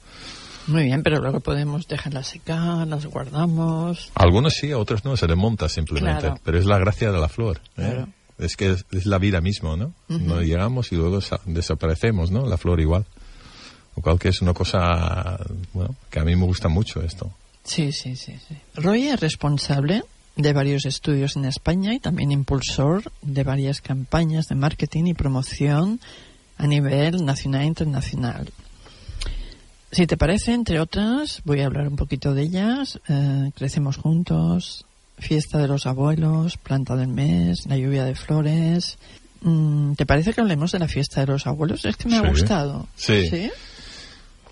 [0.68, 4.12] Muy bien, pero luego podemos dejarlas secar, las guardamos.
[4.16, 6.22] Algunos sí, otros no, se desmonta simplemente.
[6.22, 6.40] Claro.
[6.44, 7.58] Pero es la gracia de la flor.
[7.78, 7.92] ¿eh?
[7.92, 8.08] Claro.
[8.38, 9.94] Es que es, es la vida misma, ¿no?
[10.10, 12.46] No llegamos y luego sa- desaparecemos, ¿no?
[12.46, 13.06] La flor igual.
[13.96, 15.40] Lo cual que es una cosa,
[15.74, 17.32] bueno, que a mí me gusta mucho esto.
[17.64, 18.56] Sí, sí, sí, sí.
[18.76, 20.04] Roy es responsable
[20.36, 26.02] de varios estudios en España y también impulsor de varias campañas de marketing y promoción
[26.58, 28.50] a nivel nacional e internacional.
[29.92, 33.00] Si te parece, entre otras, voy a hablar un poquito de ellas.
[33.08, 34.86] Eh, Crecemos juntos,
[35.18, 38.98] Fiesta de los Abuelos, Planta del Mes, La Lluvia de Flores.
[39.42, 41.86] Mm, ¿Te parece que hablemos de la Fiesta de los Abuelos?
[41.86, 42.88] Es que me ha gustado.
[42.96, 43.50] Sí.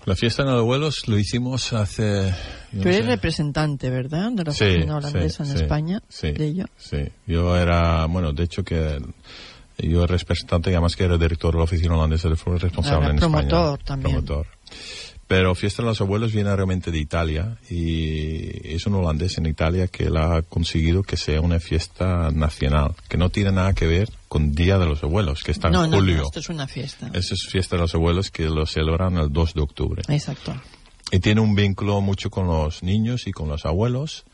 [0.06, 2.30] La fiesta de los abuelos lo hicimos hace...
[2.72, 4.32] Tú eres sé, representante, ¿verdad?
[4.32, 6.64] De la Sí, oficina holandesa en España, sí, de ello.
[6.76, 9.00] Sí, yo era, bueno, de hecho que
[9.78, 12.96] yo era representante y además que era director de la oficina holandesa de flores responsable
[12.96, 13.84] Ahora, en promotor España.
[13.86, 14.12] también.
[14.24, 14.46] Promotor.
[15.26, 19.88] Pero Fiesta de los Abuelos viene realmente de Italia y es un holandés en Italia
[19.88, 24.10] que la ha conseguido que sea una fiesta nacional, que no tiene nada que ver
[24.28, 26.16] con Día de los Abuelos, que está no, en no, julio.
[26.18, 27.10] no, esto es una fiesta.
[27.14, 30.02] Eso es Fiesta de los Abuelos que lo celebran el 2 de octubre.
[30.08, 30.54] Exacto.
[31.10, 34.24] Y tiene un vínculo mucho con los niños y con los abuelos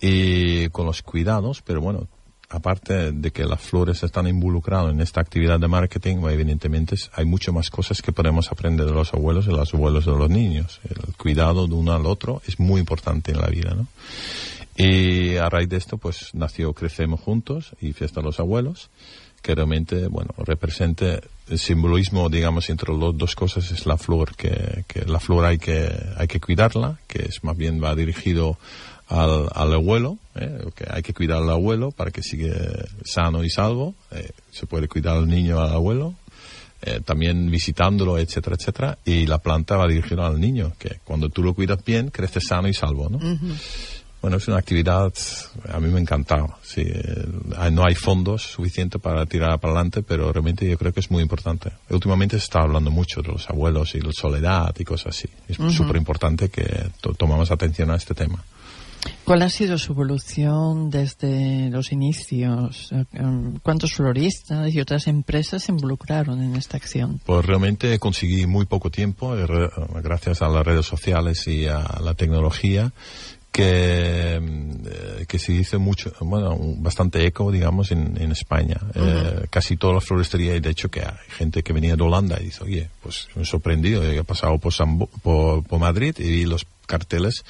[0.00, 2.08] y con los cuidados, pero bueno,
[2.50, 7.52] aparte de que las flores están involucradas en esta actividad de marketing, evidentemente hay mucho
[7.52, 10.80] más cosas que podemos aprender de los abuelos y los abuelos de los niños.
[10.84, 13.86] El cuidado de uno al otro es muy importante en la vida, ¿no?
[14.76, 18.90] Y a raíz de esto, pues nació Crecemos Juntos y Fiesta los Abuelos,
[19.42, 24.84] que realmente, bueno, represente el simbolismo, digamos, entre las dos cosas es la flor, que,
[24.86, 28.58] que la flor hay que, hay que cuidarla, que es más bien va dirigido
[29.10, 30.64] al, al abuelo, ¿eh?
[30.74, 32.54] que hay que cuidar al abuelo para que siga
[33.04, 36.14] sano y salvo, eh, se puede cuidar al niño al abuelo,
[36.82, 41.42] eh, también visitándolo, etcétera, etcétera, y la planta va dirigida al niño, que cuando tú
[41.42, 43.18] lo cuidas bien, crece sano y salvo, ¿no?
[44.22, 45.12] Bueno, es una actividad,
[45.72, 46.58] a mí me encantaba.
[46.62, 47.26] Sí, eh,
[47.72, 51.22] no hay fondos suficientes para tirar para adelante, pero realmente yo creo que es muy
[51.22, 51.70] importante.
[51.88, 55.28] Últimamente se está hablando mucho de los abuelos y la soledad y cosas así.
[55.48, 56.64] Es súper importante que
[57.00, 58.44] to- tomamos atención a este tema.
[59.24, 62.90] ¿Cuál ha sido su evolución desde los inicios?
[62.92, 67.20] Eh, em, ¿Cuántos floristas y otras empresas se involucraron en esta acción?
[67.24, 69.70] Pues realmente conseguí muy poco tiempo, eh, re-
[70.02, 72.92] gracias a las redes sociales y a la tecnología,
[73.52, 78.78] que, mm, eh, que se hizo mucho, bueno, bastante eco, digamos, en, en España.
[78.94, 82.36] Eh, casi toda la floristería, y de hecho que hay gente que venía de Holanda
[82.40, 86.28] y dice, oye, pues me he sorprendido, he pasado por, Sambo- por, por Madrid y
[86.28, 87.44] vi los carteles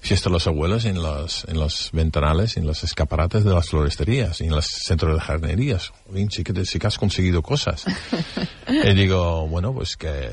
[0.00, 4.40] Fiesta de los abuelos en los, en los ventanales, en los escaparates de las floristerías,
[4.40, 5.92] y en los centros de jardinerías.
[6.06, 7.84] Jolín, sí que, te- sí que has conseguido cosas.
[8.68, 10.30] y digo, bueno, pues que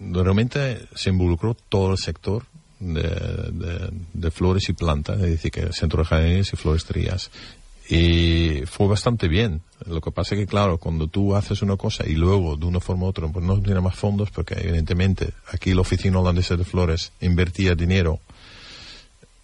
[0.00, 2.44] realmente se involucró todo el sector
[2.80, 7.30] de, de- de flores y plantas, es decir, que el centro de jardinerías y floristerías.
[7.88, 9.60] Y fue bastante bien.
[9.86, 12.80] Lo que pasa es que, claro, cuando tú haces una cosa y luego, de una
[12.80, 16.64] forma u otra, pues no tiene más fondos, porque evidentemente aquí la Oficina Holandesa de
[16.64, 18.20] Flores invertía dinero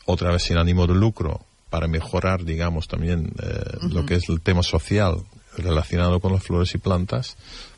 [0.06, 1.40] otra vez sin ánimo de lucro,
[1.70, 5.16] para mejorar, digamos, también eh, lo que es el tema social
[5.56, 7.36] relacionado con las flores y plantas,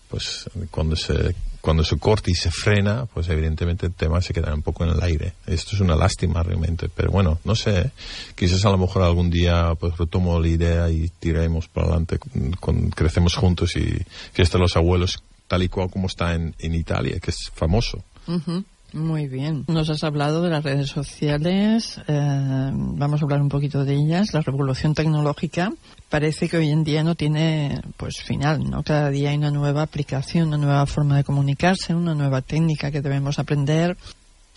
[0.09, 4.55] pues cuando se, cuando se corta y se frena, pues evidentemente el tema se queda
[4.55, 5.33] un poco en el aire.
[5.47, 7.91] Esto es una lástima realmente, pero bueno, no sé, ¿eh?
[8.35, 12.53] quizás a lo mejor algún día pues retomo la idea y tiremos para adelante, con,
[12.53, 13.91] con- crecemos juntos y
[14.33, 18.03] fiesta de los abuelos tal y cual como está en, en Italia, que es famoso.
[18.93, 19.65] Muy bien.
[19.69, 22.01] Nos has hablado de las redes sociales.
[22.07, 24.35] eh, vamos a hablar un poquito de ellas.
[24.35, 25.73] La revolución tecnológica
[26.11, 28.83] parece que hoy en día no tiene pues final, ¿no?
[28.83, 33.01] Cada día hay una nueva aplicación, una nueva forma de comunicarse, una nueva técnica que
[33.01, 33.97] debemos aprender.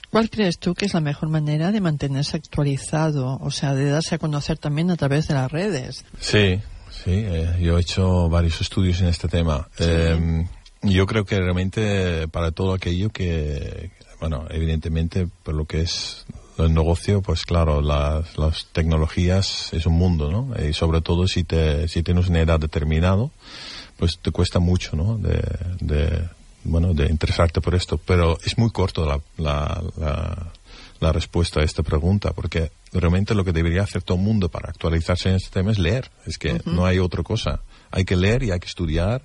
[0.09, 4.15] ¿Cuál crees tú que es la mejor manera de mantenerse actualizado, o sea, de darse
[4.15, 6.05] a conocer también a través de las redes?
[6.19, 6.59] Sí,
[6.89, 9.67] sí, eh, yo he hecho varios estudios en este tema.
[9.79, 10.45] Eh,
[10.83, 13.91] yo creo que realmente para todo aquello que,
[14.27, 16.25] bueno, evidentemente por lo que es
[16.57, 20.51] el negocio, pues claro, las, las tecnologías es un mundo, ¿no?
[20.67, 23.29] Y sobre todo si te, si tienes una edad determinada,
[23.97, 25.19] pues te cuesta mucho, ¿no?
[25.19, 25.43] De,
[25.79, 26.27] de,
[26.63, 27.99] bueno, de interesarte por esto.
[27.99, 30.51] Pero es muy corto la, la, la,
[30.99, 34.69] la respuesta a esta pregunta, porque realmente lo que debería hacer todo el mundo para
[34.69, 36.09] actualizarse en este tema es leer.
[36.25, 37.59] Es que no hay otra cosa.
[37.91, 39.21] Hay que leer y hay que estudiar.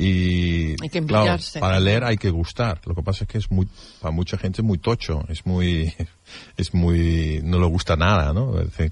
[0.00, 2.80] Y Hay que claro, para leer hay que gustar.
[2.84, 3.66] Lo que pasa es que es muy,
[4.00, 5.92] para mucha gente es muy tocho, es muy,
[6.56, 8.60] es muy, no le gusta nada, ¿no?
[8.60, 8.90] Eh,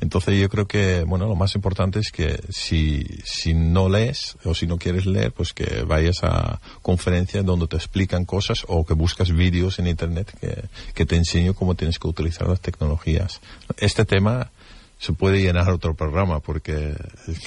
[0.00, 4.54] Entonces yo creo que, bueno, lo más importante es que si, si no lees o
[4.54, 8.94] si no quieres leer, pues que vayas a conferencias donde te explican cosas o que
[8.94, 10.64] buscas vídeos en internet que,
[10.94, 13.42] que te enseño cómo tienes que utilizar las tecnologías.
[13.76, 14.50] Este tema
[14.98, 16.94] se puede llenar otro programa porque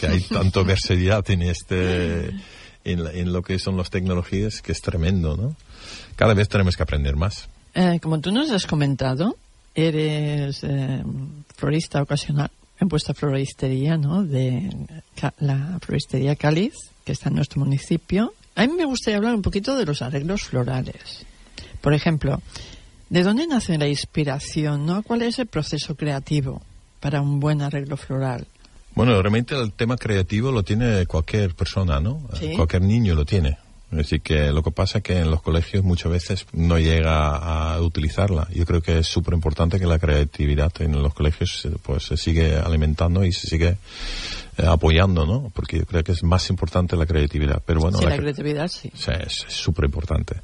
[0.07, 2.31] hay tanto versatilidad en este
[2.83, 5.55] en, lo que son las tecnologías que es tremendo, ¿no?
[6.15, 7.49] Cada vez tenemos que aprender más.
[7.73, 9.35] Eh, como tú nos has comentado,
[9.75, 11.03] eres eh,
[11.55, 14.23] florista ocasional en vuestra floristería, ¿no?
[14.23, 14.69] De
[15.39, 16.73] la floristería Cáliz,
[17.03, 18.33] que está en nuestro municipio.
[18.55, 21.25] A mí me gustaría hablar un poquito de los arreglos florales.
[21.81, 22.41] Por ejemplo,
[23.09, 25.03] ¿de dónde nace la inspiración, no?
[25.03, 26.61] ¿Cuál es el proceso creativo
[26.99, 28.47] para un buen arreglo floral?
[28.95, 32.27] Bueno, realmente el tema creativo lo tiene cualquier persona, ¿no?
[32.33, 32.53] Sí.
[32.55, 33.57] Cualquier niño lo tiene.
[33.91, 37.81] Decir, que lo que pasa es que en los colegios muchas veces no llega a
[37.81, 38.47] utilizarla.
[38.53, 42.55] Yo creo que es súper importante que la creatividad en los colegios pues se sigue
[42.55, 43.77] alimentando y se sigue
[44.67, 45.51] apoyando, ¿no?
[45.53, 47.61] Porque yo creo que es más importante la creatividad.
[47.65, 48.91] Pero bueno, sí, la la cre- creatividad, sí.
[48.95, 50.41] sea, es súper importante.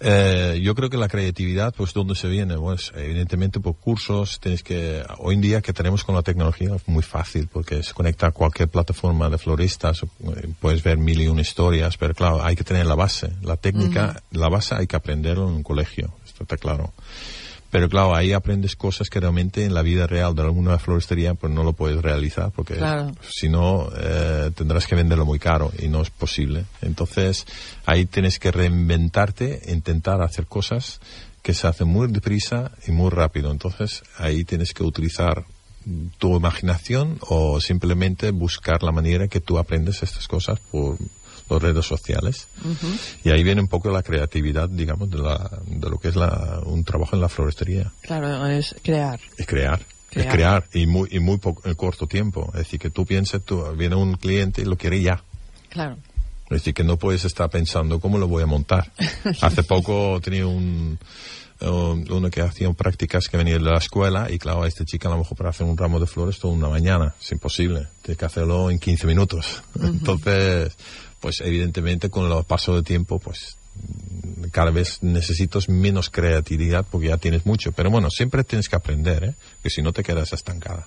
[0.00, 2.56] Eh, yo creo que la creatividad, pues, ¿dónde se viene?
[2.56, 6.86] Pues, evidentemente por cursos, tienes que, hoy en día que tenemos con la tecnología es
[6.88, 11.28] muy fácil porque se conecta a cualquier plataforma de floristas, eh, puedes ver mil y
[11.28, 13.30] una historias, pero claro, hay que tener la base.
[13.42, 16.92] La técnica, la base hay que aprenderlo en un colegio, esto está claro.
[17.70, 21.52] Pero claro, ahí aprendes cosas que realmente en la vida real de alguna floristería pues
[21.52, 23.12] no lo puedes realizar porque Claro.
[23.30, 26.64] si no eh, tendrás que venderlo muy caro y no es posible.
[26.82, 27.46] Entonces
[27.86, 31.00] ahí tienes que reinventarte, intentar hacer cosas
[31.42, 33.50] que se hacen muy deprisa y muy rápido.
[33.50, 35.44] Entonces ahí tienes que utilizar
[36.18, 40.98] tu imaginación o simplemente buscar la manera que tú aprendes estas cosas por
[41.50, 42.48] las redes sociales.
[43.24, 46.60] Y ahí viene un poco la creatividad, digamos, de, la, de lo que es la,
[46.64, 47.90] un trabajo en la florestería.
[48.02, 49.20] Claro, es crear.
[49.36, 49.80] Es crear.
[50.10, 50.26] Crear.
[50.26, 52.50] Es crear y muy, y muy poco, en corto tiempo.
[52.54, 55.22] Es decir, que tú pienses, tú, viene un cliente y lo quiere ya.
[55.68, 55.96] Claro.
[56.46, 58.90] Es decir, que no puedes estar pensando cómo lo voy a montar.
[59.40, 60.98] Hace poco tenía un,
[61.60, 65.06] un- uno que hacía prácticas que venía de la escuela y claro, a esta chica
[65.06, 67.14] a lo mejor para hacer un ramo de flores toda una mañana.
[67.20, 67.86] Es imposible.
[68.02, 69.62] Tienes que hacerlo en 15 minutos.
[69.80, 70.76] Entonces,
[71.20, 73.56] pues evidentemente con el paso del tiempo, pues
[74.50, 77.72] cada vez necesitas menos creatividad porque ya tienes mucho.
[77.72, 79.34] Pero bueno, siempre tienes que aprender, ¿eh?
[79.62, 80.86] Que si no te quedas estancada.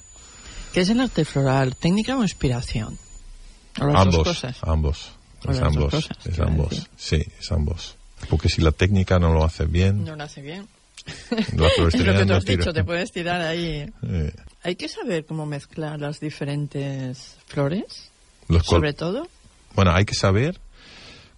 [0.74, 1.76] ¿Qué es el arte floral?
[1.76, 2.98] ¿Técnica o inspiración?
[3.80, 4.58] O las ambos, dos cosas.
[4.64, 5.12] ambos,
[5.50, 6.88] es ambos, cosas, es ambos, decir.
[6.98, 7.96] sí, es ambos.
[8.30, 10.68] Porque si la técnica no lo hace bien, No lo hace bien.
[11.32, 13.86] la Es lo que tú has dicho, te puedes tirar ahí.
[14.04, 18.10] Eh, Hay que saber cómo mezclar las diferentes flores,
[18.48, 19.28] los sobre todo.
[19.76, 20.60] Bueno, hay que saber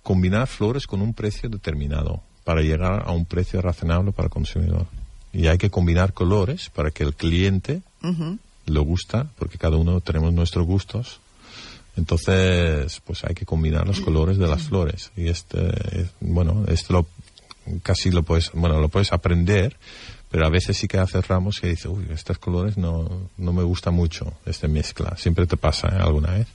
[0.03, 4.85] combinar flores con un precio determinado para llegar a un precio razonable para el consumidor.
[5.33, 7.81] Y hay que combinar colores para que el cliente
[8.67, 11.19] le gusta, porque cada uno tenemos nuestros gustos.
[11.97, 15.11] Entonces, pues hay que combinar los colores de las flores.
[15.15, 17.07] Y este, es- bueno, esto lo,
[17.83, 19.75] casi lo puedes, bueno, lo puedes aprender,
[20.29, 23.63] pero a veces sí que haces ramos que dices, uy, estos colores no, no me
[23.63, 25.15] gusta mucho, esta mezcla.
[25.17, 25.97] Siempre te pasa ¿eh?
[26.01, 26.47] alguna vez.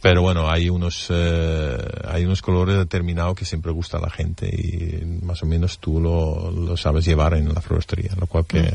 [0.00, 1.76] Pero bueno, hay unos, eh,
[2.06, 6.00] hay unos colores determinados que siempre gusta a la gente y más o menos tú
[6.00, 8.72] lo, lo sabes llevar en la floristería, lo cual que,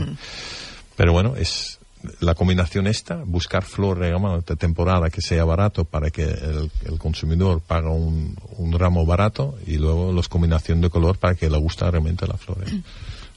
[0.97, 1.79] pero bueno, es
[2.19, 4.11] la combinación esta, buscar flor de
[4.57, 9.77] temporada que sea barato para que el, el consumidor paga un, un ramo barato y
[9.77, 12.81] luego los combinación de color para que le guste realmente la flor eh,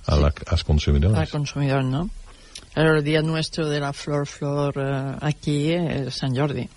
[0.06, 1.16] a, la- a los consumidores.
[1.20, 2.10] El consumidor, ¿no?
[2.74, 6.68] El día nuestro de la flor, flor eh, aquí es San Jordi.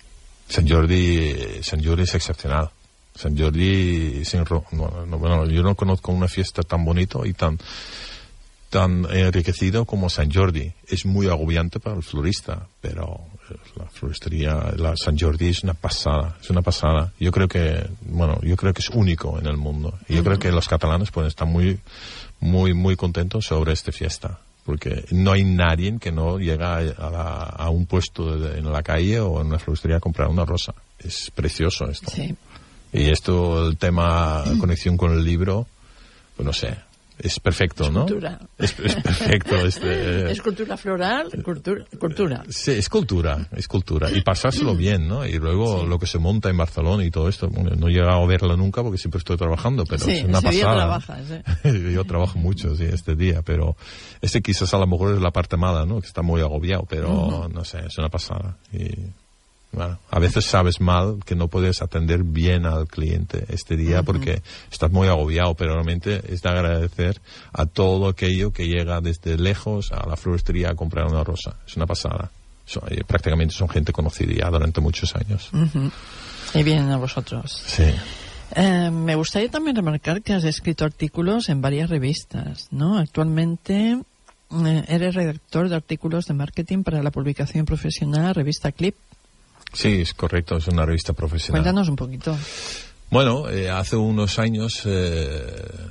[0.50, 2.68] San Jordi, San Jordi es excepcional.
[3.14, 7.32] San Jordi, sin ro- no, no, bueno, yo no conozco una fiesta tan bonito y
[7.32, 7.58] tan
[8.70, 10.72] tan enriquecido como San Jordi.
[10.86, 13.18] Es muy agobiante para el florista, pero
[13.76, 17.12] la floristería, la San Jordi es una pasada, es una pasada.
[17.18, 19.98] Yo creo que, bueno, yo creo que es único en el mundo.
[20.08, 21.80] Yo creo que los catalanes pueden estar muy,
[22.38, 24.38] muy, muy contentos sobre esta fiesta.
[24.64, 28.82] Porque no hay nadie que no llega a, la- a un puesto de- en la
[28.82, 30.74] calle o en una floristería a comprar una rosa.
[30.98, 32.10] Es precioso esto.
[32.10, 32.34] Sí.
[32.92, 35.66] Y esto, el tema conexión con el libro,
[36.36, 36.76] pues no sé,
[37.22, 38.00] es perfecto, Es ¿no?
[38.06, 38.38] cultura.
[38.58, 39.56] Es, es perfecto.
[39.66, 41.84] Este, Es cultura floral, cultura.
[41.98, 42.42] cultura.
[42.48, 44.10] Sí, es cultura, es cultura.
[44.10, 45.26] Y pasárselo bien, ¿no?
[45.26, 48.22] Y luego lo que se monta en Barcelona y todo esto, bueno, no he llegado
[48.22, 50.74] a verlo nunca porque siempre estoy trabajando, pero Sí, es una pasada.
[50.76, 51.30] trabajas,
[51.64, 51.92] ¿eh?
[51.94, 53.76] Yo trabajo mucho, sí, este día, pero
[54.20, 56.00] este quizás a lo mejor es la parte mala, ¿no?
[56.00, 58.56] Que está muy agobiado, pero no sé, es una pasada.
[58.72, 58.88] Y
[59.72, 64.42] bueno, a veces sabes mal que no puedes atender bien al cliente este día porque
[64.70, 67.20] estás muy agobiado, pero realmente es de agradecer
[67.52, 71.56] a todo aquello que llega desde lejos a la floristería a comprar una rosa.
[71.66, 72.30] Es una pasada.
[72.66, 75.50] Son- eh, prácticamente son gente conocida ya durante muchos años.
[76.54, 77.62] Y vienen a vosotros.
[77.66, 77.84] Sí.
[78.56, 82.98] Eh, me gustaría también remarcar que has escrito artículos en varias revistas, ¿no?
[82.98, 84.00] Actualmente
[84.52, 88.96] eh, eres redactor de artículos de marketing para la publicación profesional revista Clip.
[89.72, 91.62] Sí, es correcto, es una revista profesional.
[91.62, 92.36] Cuéntanos un poquito.
[93.10, 95.42] Bueno, eh, hace unos años eh,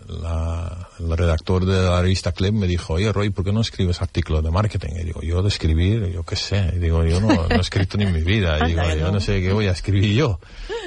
[0.07, 4.01] la, el redactor de la revista Club me dijo, oye Roy, ¿por qué no escribes
[4.01, 4.91] artículos de marketing?
[5.01, 6.71] Y digo, yo de escribir, yo qué sé.
[6.77, 8.57] Y digo, yo no, no he escrito ni en mi vida.
[8.65, 9.11] Y digo, yo no.
[9.11, 10.39] no sé qué voy a escribir yo.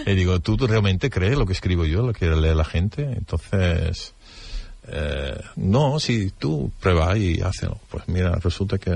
[0.06, 3.02] Y digo, ¿tú, tú realmente crees lo que escribo yo, lo que lee la gente?
[3.02, 4.14] Entonces,
[4.88, 7.78] eh, no, si tú prueba y hazlo.
[7.90, 8.92] Pues mira, resulta que,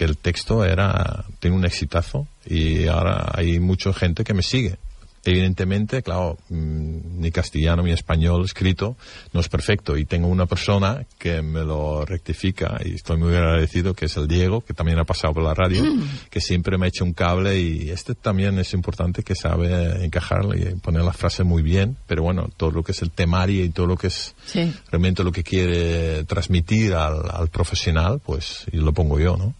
[0.00, 4.78] que el texto era, tiene un exitazo y ahora hay mucha gente que me sigue.
[5.22, 8.96] Evidentemente, claro, mm, mi castellano, mi español escrito
[9.34, 13.92] no es perfecto y tengo una persona que me lo rectifica y estoy muy agradecido,
[13.92, 15.84] que es el Diego, que también ha pasado por la radio,
[16.30, 20.74] que siempre me echa un cable y este también es importante que sabe encajar y
[20.76, 23.86] poner la frase muy bien, pero bueno, todo lo que es el temario y todo
[23.86, 24.72] lo que es Sí.
[24.90, 29.54] realmente lo que quiere transmitir al, al profesional, pues y lo pongo yo, ¿no?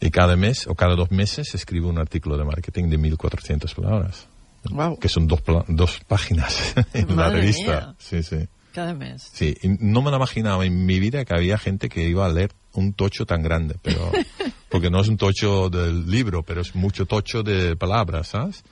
[0.00, 4.26] Y cada mes o cada dos meses escribo un artículo de marketing de 1400 palabras,
[4.70, 4.98] Wow.
[4.98, 7.62] que son dos, dos páginas en la revista.
[7.62, 7.94] mía.
[7.98, 8.48] Sí, sí.
[8.72, 9.30] Cada mes.
[9.32, 12.28] Sí, y no me lo imaginaba en mi vida que había gente que iba a
[12.28, 14.12] leer un tocho tan grande, pero
[14.68, 18.62] porque no es un tocho del libro, pero es mucho tocho de palabras, ¿sabes?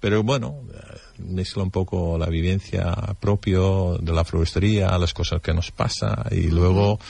[0.00, 5.52] Pero bueno, eh, mezcla un poco la vivencia propio de la floristería, las cosas que
[5.52, 7.00] nos pasa y luego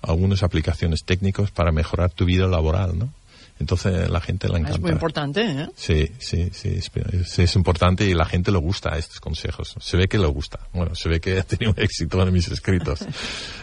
[0.00, 3.12] algunas aplicaciones técnicas para mejorar tu vida laboral, ¿no?
[3.60, 4.76] Entonces la gente la encanta.
[4.76, 5.68] Es muy importante, ¿eh?
[5.74, 9.74] Sí, sí, sí, es, es- es importante y la gente le gusta estos consejos.
[9.80, 10.60] Se ve que le gusta.
[10.72, 13.00] Bueno, se ve que ha tenido éxito en mis escritos.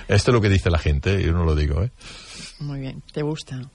[0.08, 1.92] Esto es lo que dice la gente, yo no lo digo, ¿eh?
[2.60, 3.02] Muy bien.
[3.14, 3.70] ¿Te gusta?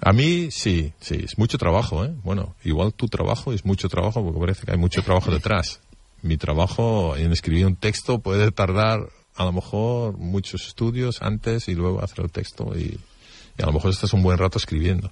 [0.00, 2.12] A mí sí, sí, es mucho trabajo, ¿eh?
[2.24, 5.80] Bueno, igual tu trabajo es mucho trabajo porque parece que hay mucho trabajo detrás.
[6.22, 11.74] Mi trabajo en escribir un texto puede tardar a lo mejor muchos estudios antes y
[11.74, 12.98] luego hacer el texto y,
[13.58, 15.10] y a lo mejor estás un buen rato escribiendo.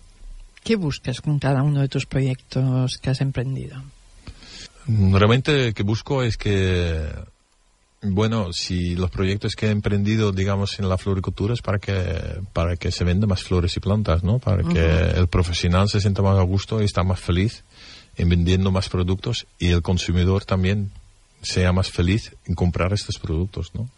[0.62, 3.82] ¿Qué buscas con cada uno de tus proyectos que has emprendido?
[4.86, 7.08] Mm, Realmente lo que busco es que,
[8.02, 12.76] bueno, si los proyectos que he emprendido, digamos, en la floricultura es para que, para
[12.76, 14.38] que se venda más flores y plantas, ¿no?
[14.38, 17.64] Para que el profesional se sienta más a gusto y está más feliz
[18.16, 20.90] en vendiendo más productos y el consumidor también
[21.42, 23.88] sea más feliz en comprar estos productos, ¿no?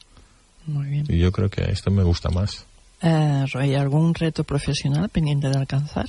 [0.67, 1.07] Muy bien.
[1.09, 2.65] Y yo creo que esto me gusta más.
[3.03, 6.07] Eh, Roy, ¿algún reto profesional pendiente de alcanzar?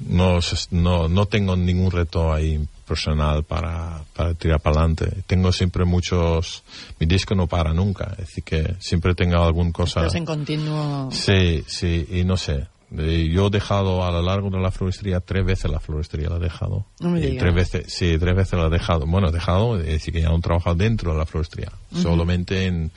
[0.00, 0.38] No,
[0.70, 5.22] no, no tengo ningún reto ahí personal para, para tirar para adelante.
[5.26, 6.62] Tengo siempre muchos...
[7.00, 10.00] Mi disco no para nunca, decir, que siempre tengo alguna cosa...
[10.00, 11.08] Estás en continuo...
[11.12, 12.66] Sí, sí, y no sé.
[12.96, 16.36] Eh, Yo he dejado a lo largo de la floristería, tres veces la floristería la
[16.36, 16.84] he dejado.
[17.00, 17.38] No me Y digas.
[17.38, 19.06] tres veces, sí, tres veces la he dejado.
[19.06, 22.66] Bueno, he dejado, es decir, que ya no he trabajado dentro de la floristería, solamente
[22.66, 22.90] en,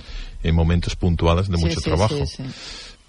[0.43, 2.15] en momentos puntuales de Sí, mucho sí, trabajo.
[2.15, 2.43] sí, sí.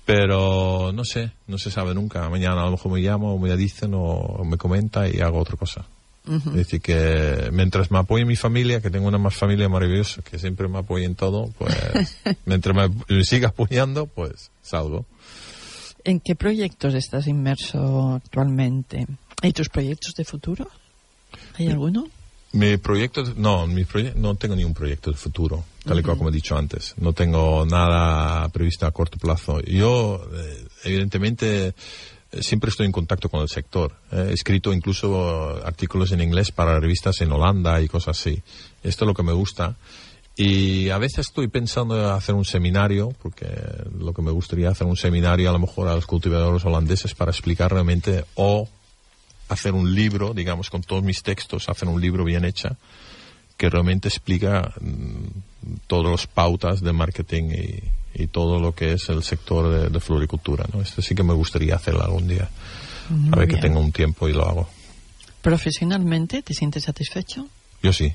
[0.09, 2.27] Pero no sé, no se sabe nunca.
[2.31, 5.59] Mañana a lo mejor me llamo, o me dicen o me comenta y hago otra
[5.59, 5.85] cosa.
[6.27, 10.39] Es decir, que mientras me apoye mi familia, que tengo una más familia maravillosa, que
[10.39, 15.05] siempre me apoya en todo, pues mientras me, me siga apoyando, pues salgo.
[16.05, 19.07] ¿En qué proyectos estás inmerso actualmente?
[19.43, 20.71] ¿Y tus proyectos de futuro?
[21.59, 22.09] ¿Hay alguno?
[22.53, 26.33] Mi proyecto, no, mi proye- no tengo ningún proyecto de futuro, tal y como he
[26.33, 26.95] dicho antes.
[26.97, 29.61] No tengo nada previsto a corto plazo.
[29.61, 31.75] Yo, eh, evidentemente,
[32.33, 33.93] eh, siempre estoy en contacto con el sector.
[34.11, 38.43] Eh, He escrito incluso artículos en inglés para revistas en Holanda y cosas así.
[38.83, 39.77] Esto es lo que me gusta.
[40.35, 43.47] Y a veces estoy pensando en hacer un seminario, porque
[43.99, 47.31] lo que me gustaría hacer un seminario a lo mejor a los cultivadores holandeses para
[47.33, 48.69] explicar realmente o
[49.49, 52.77] hacer un libro, digamos, con todos mis textos, hacer un libro bien hecho
[53.57, 59.09] que realmente explica mm, todas las pautas de marketing y, y todo lo que es
[59.09, 60.65] el sector de, de floricultura.
[60.73, 60.81] ¿no?
[60.81, 62.49] Esto sí que me gustaría hacerlo algún día.
[63.11, 64.69] Muy a ver que tengo un tiempo y lo hago.
[65.43, 67.49] ¿Profesionalmente te sientes satisfecho?
[67.83, 68.15] Yo sí.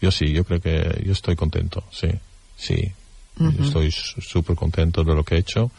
[0.00, 2.08] Yo sí, yo creo que yo estoy contento, sí.
[2.56, 2.92] Sí.
[3.36, 5.70] Yo estoy súper contento de lo que he hecho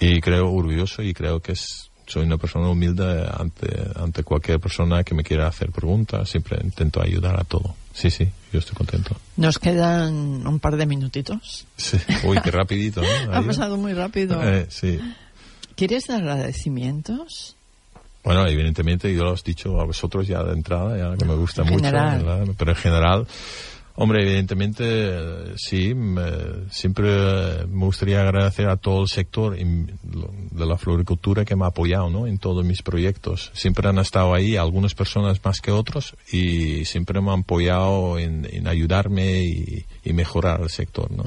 [0.00, 5.02] y creo orgulloso y creo que es, soy una persona humilde ante, ante cualquier persona
[5.04, 6.28] que me quiera hacer preguntas.
[6.28, 7.74] Siempre intento ayudar a todo.
[7.92, 9.16] Sí, sí, yo estoy contento.
[9.36, 11.66] Nos quedan un par de minutitos.
[11.76, 11.96] Sí.
[12.24, 13.08] Uy, qué rapidito, ¿no?
[13.32, 13.44] Ha Ahí.
[13.46, 14.42] pasado muy rápido.
[14.42, 14.98] Eh, sí.
[15.76, 17.56] ¿Quieres dar agradecimientos?
[18.22, 21.62] Bueno, evidentemente yo lo he dicho a vosotros ya de entrada, ya que me gusta
[21.62, 22.54] En mucho, general.
[22.56, 23.26] pero en general,
[23.96, 30.76] hombre, evidentemente sí, me- siempre eh, me gustaría agradecer a todo el sector de la
[30.78, 32.26] floricultura que me ha apoyado ¿no?
[32.26, 33.50] en todos mis proyectos.
[33.54, 38.48] Siempre han estado ahí, algunas personas más que otros, y siempre me han apoyado en,
[38.50, 41.10] en ayudarme y, y mejorar el sector.
[41.10, 41.24] ¿no?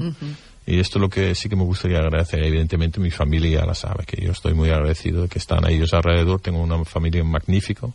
[0.66, 2.44] Y esto es lo que sí que me gustaría agradecer.
[2.44, 5.94] Evidentemente mi familia ya la sabe, que yo estoy muy agradecido de que están ellos
[5.94, 6.40] alrededor.
[6.40, 7.88] Tengo una familia magnífica,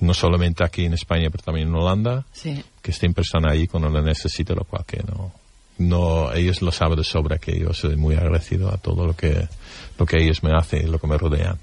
[0.00, 2.62] no solamente aquí en España, pero también en Holanda, Sí.
[2.82, 5.32] que siempre están ahí cuando lo necesito, lo cual que no,
[5.78, 9.48] no, ellos lo saben de sobra, que yo soy muy agradecido a todo lo que,
[9.98, 11.58] lo que ellos me hacen y lo que me rodean.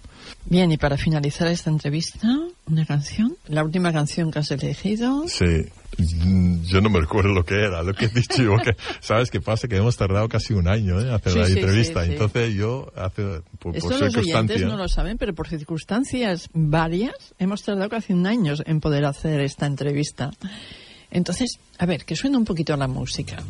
[0.46, 2.28] Bien, y para finalizar esta entrevista,
[2.66, 3.38] una canción.
[3.48, 5.28] La última canción que has elegido.
[5.28, 5.66] Sí,
[5.98, 9.40] yo no me recuerdo lo que era, lo que he dicho yo, que, ¿sabes qué
[9.40, 9.68] pasa?
[9.68, 11.14] Que hemos tardado casi un año ¿eh?
[11.14, 14.68] hacer Sí, la sí, entrevista, sí, entonces yo, hace, por, por Esto los oyentes circunstancia...
[14.68, 19.42] no lo saben, pero por circunstancias varias hemos tardado casi un año en poder hacer
[19.42, 20.32] esta entrevista.
[21.12, 23.44] Entonces, a ver, que suena un poquito la música.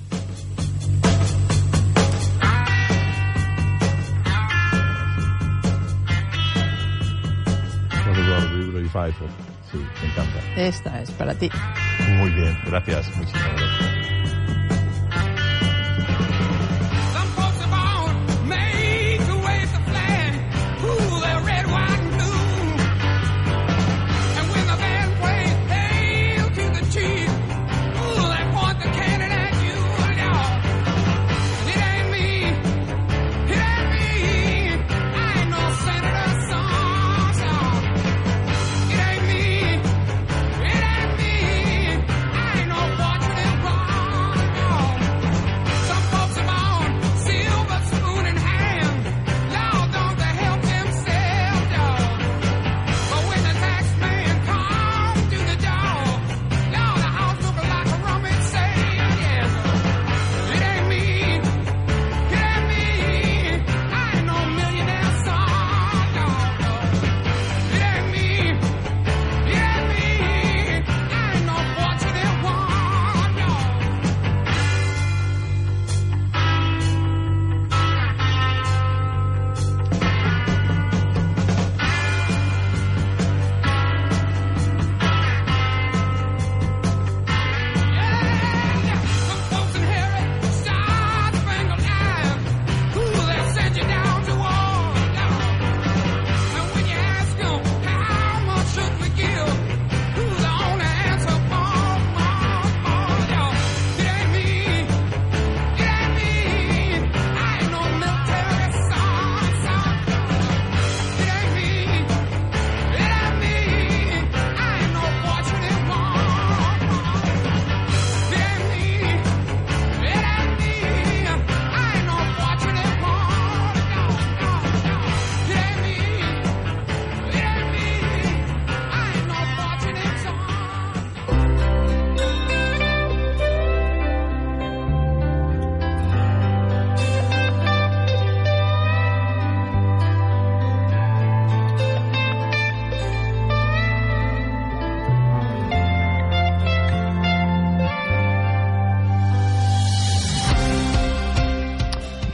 [9.72, 10.40] Sí, me encanta.
[10.56, 11.50] Esta es para ti.
[12.18, 14.21] Muy bien, gracias, muchísimas gracias.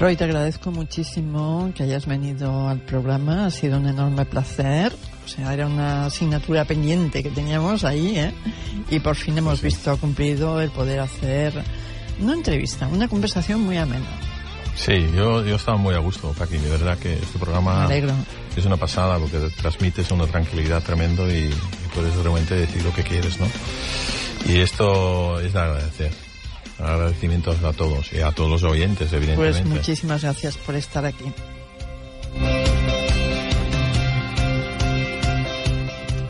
[0.07, 3.47] Roy, te agradezco muchísimo que hayas venido al programa.
[3.47, 4.93] Ha sido un enorme placer.
[5.25, 8.33] O sea, era una asignatura pendiente que teníamos ahí, ¿eh?
[8.89, 11.61] Y por fin hemos visto cumplido el poder hacer
[12.21, 14.05] una entrevista, una conversación muy amena.
[14.77, 16.55] Sí, yo, yo estaba muy a gusto, Paqui.
[16.57, 17.89] De verdad que este programa
[18.55, 21.53] es una pasada porque te transmites una tranquilidad tremendo y, y
[21.93, 23.47] puedes realmente decir lo que quieres, ¿no?
[24.47, 26.26] Y esto es de agradecer.
[26.79, 29.63] Agradecimientos a todos y a todos los oyentes, Pues evidentemente.
[29.65, 31.25] muchísimas gracias por estar aquí.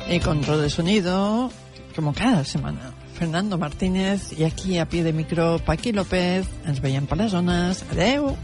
[0.10, 1.52] Y control de sonido,
[1.96, 6.48] como cada semana, Fernando Martínez y aquí a pie de micro, Paqui López.
[6.66, 7.84] Ens veiem per les zones.
[7.92, 8.38] Adeu!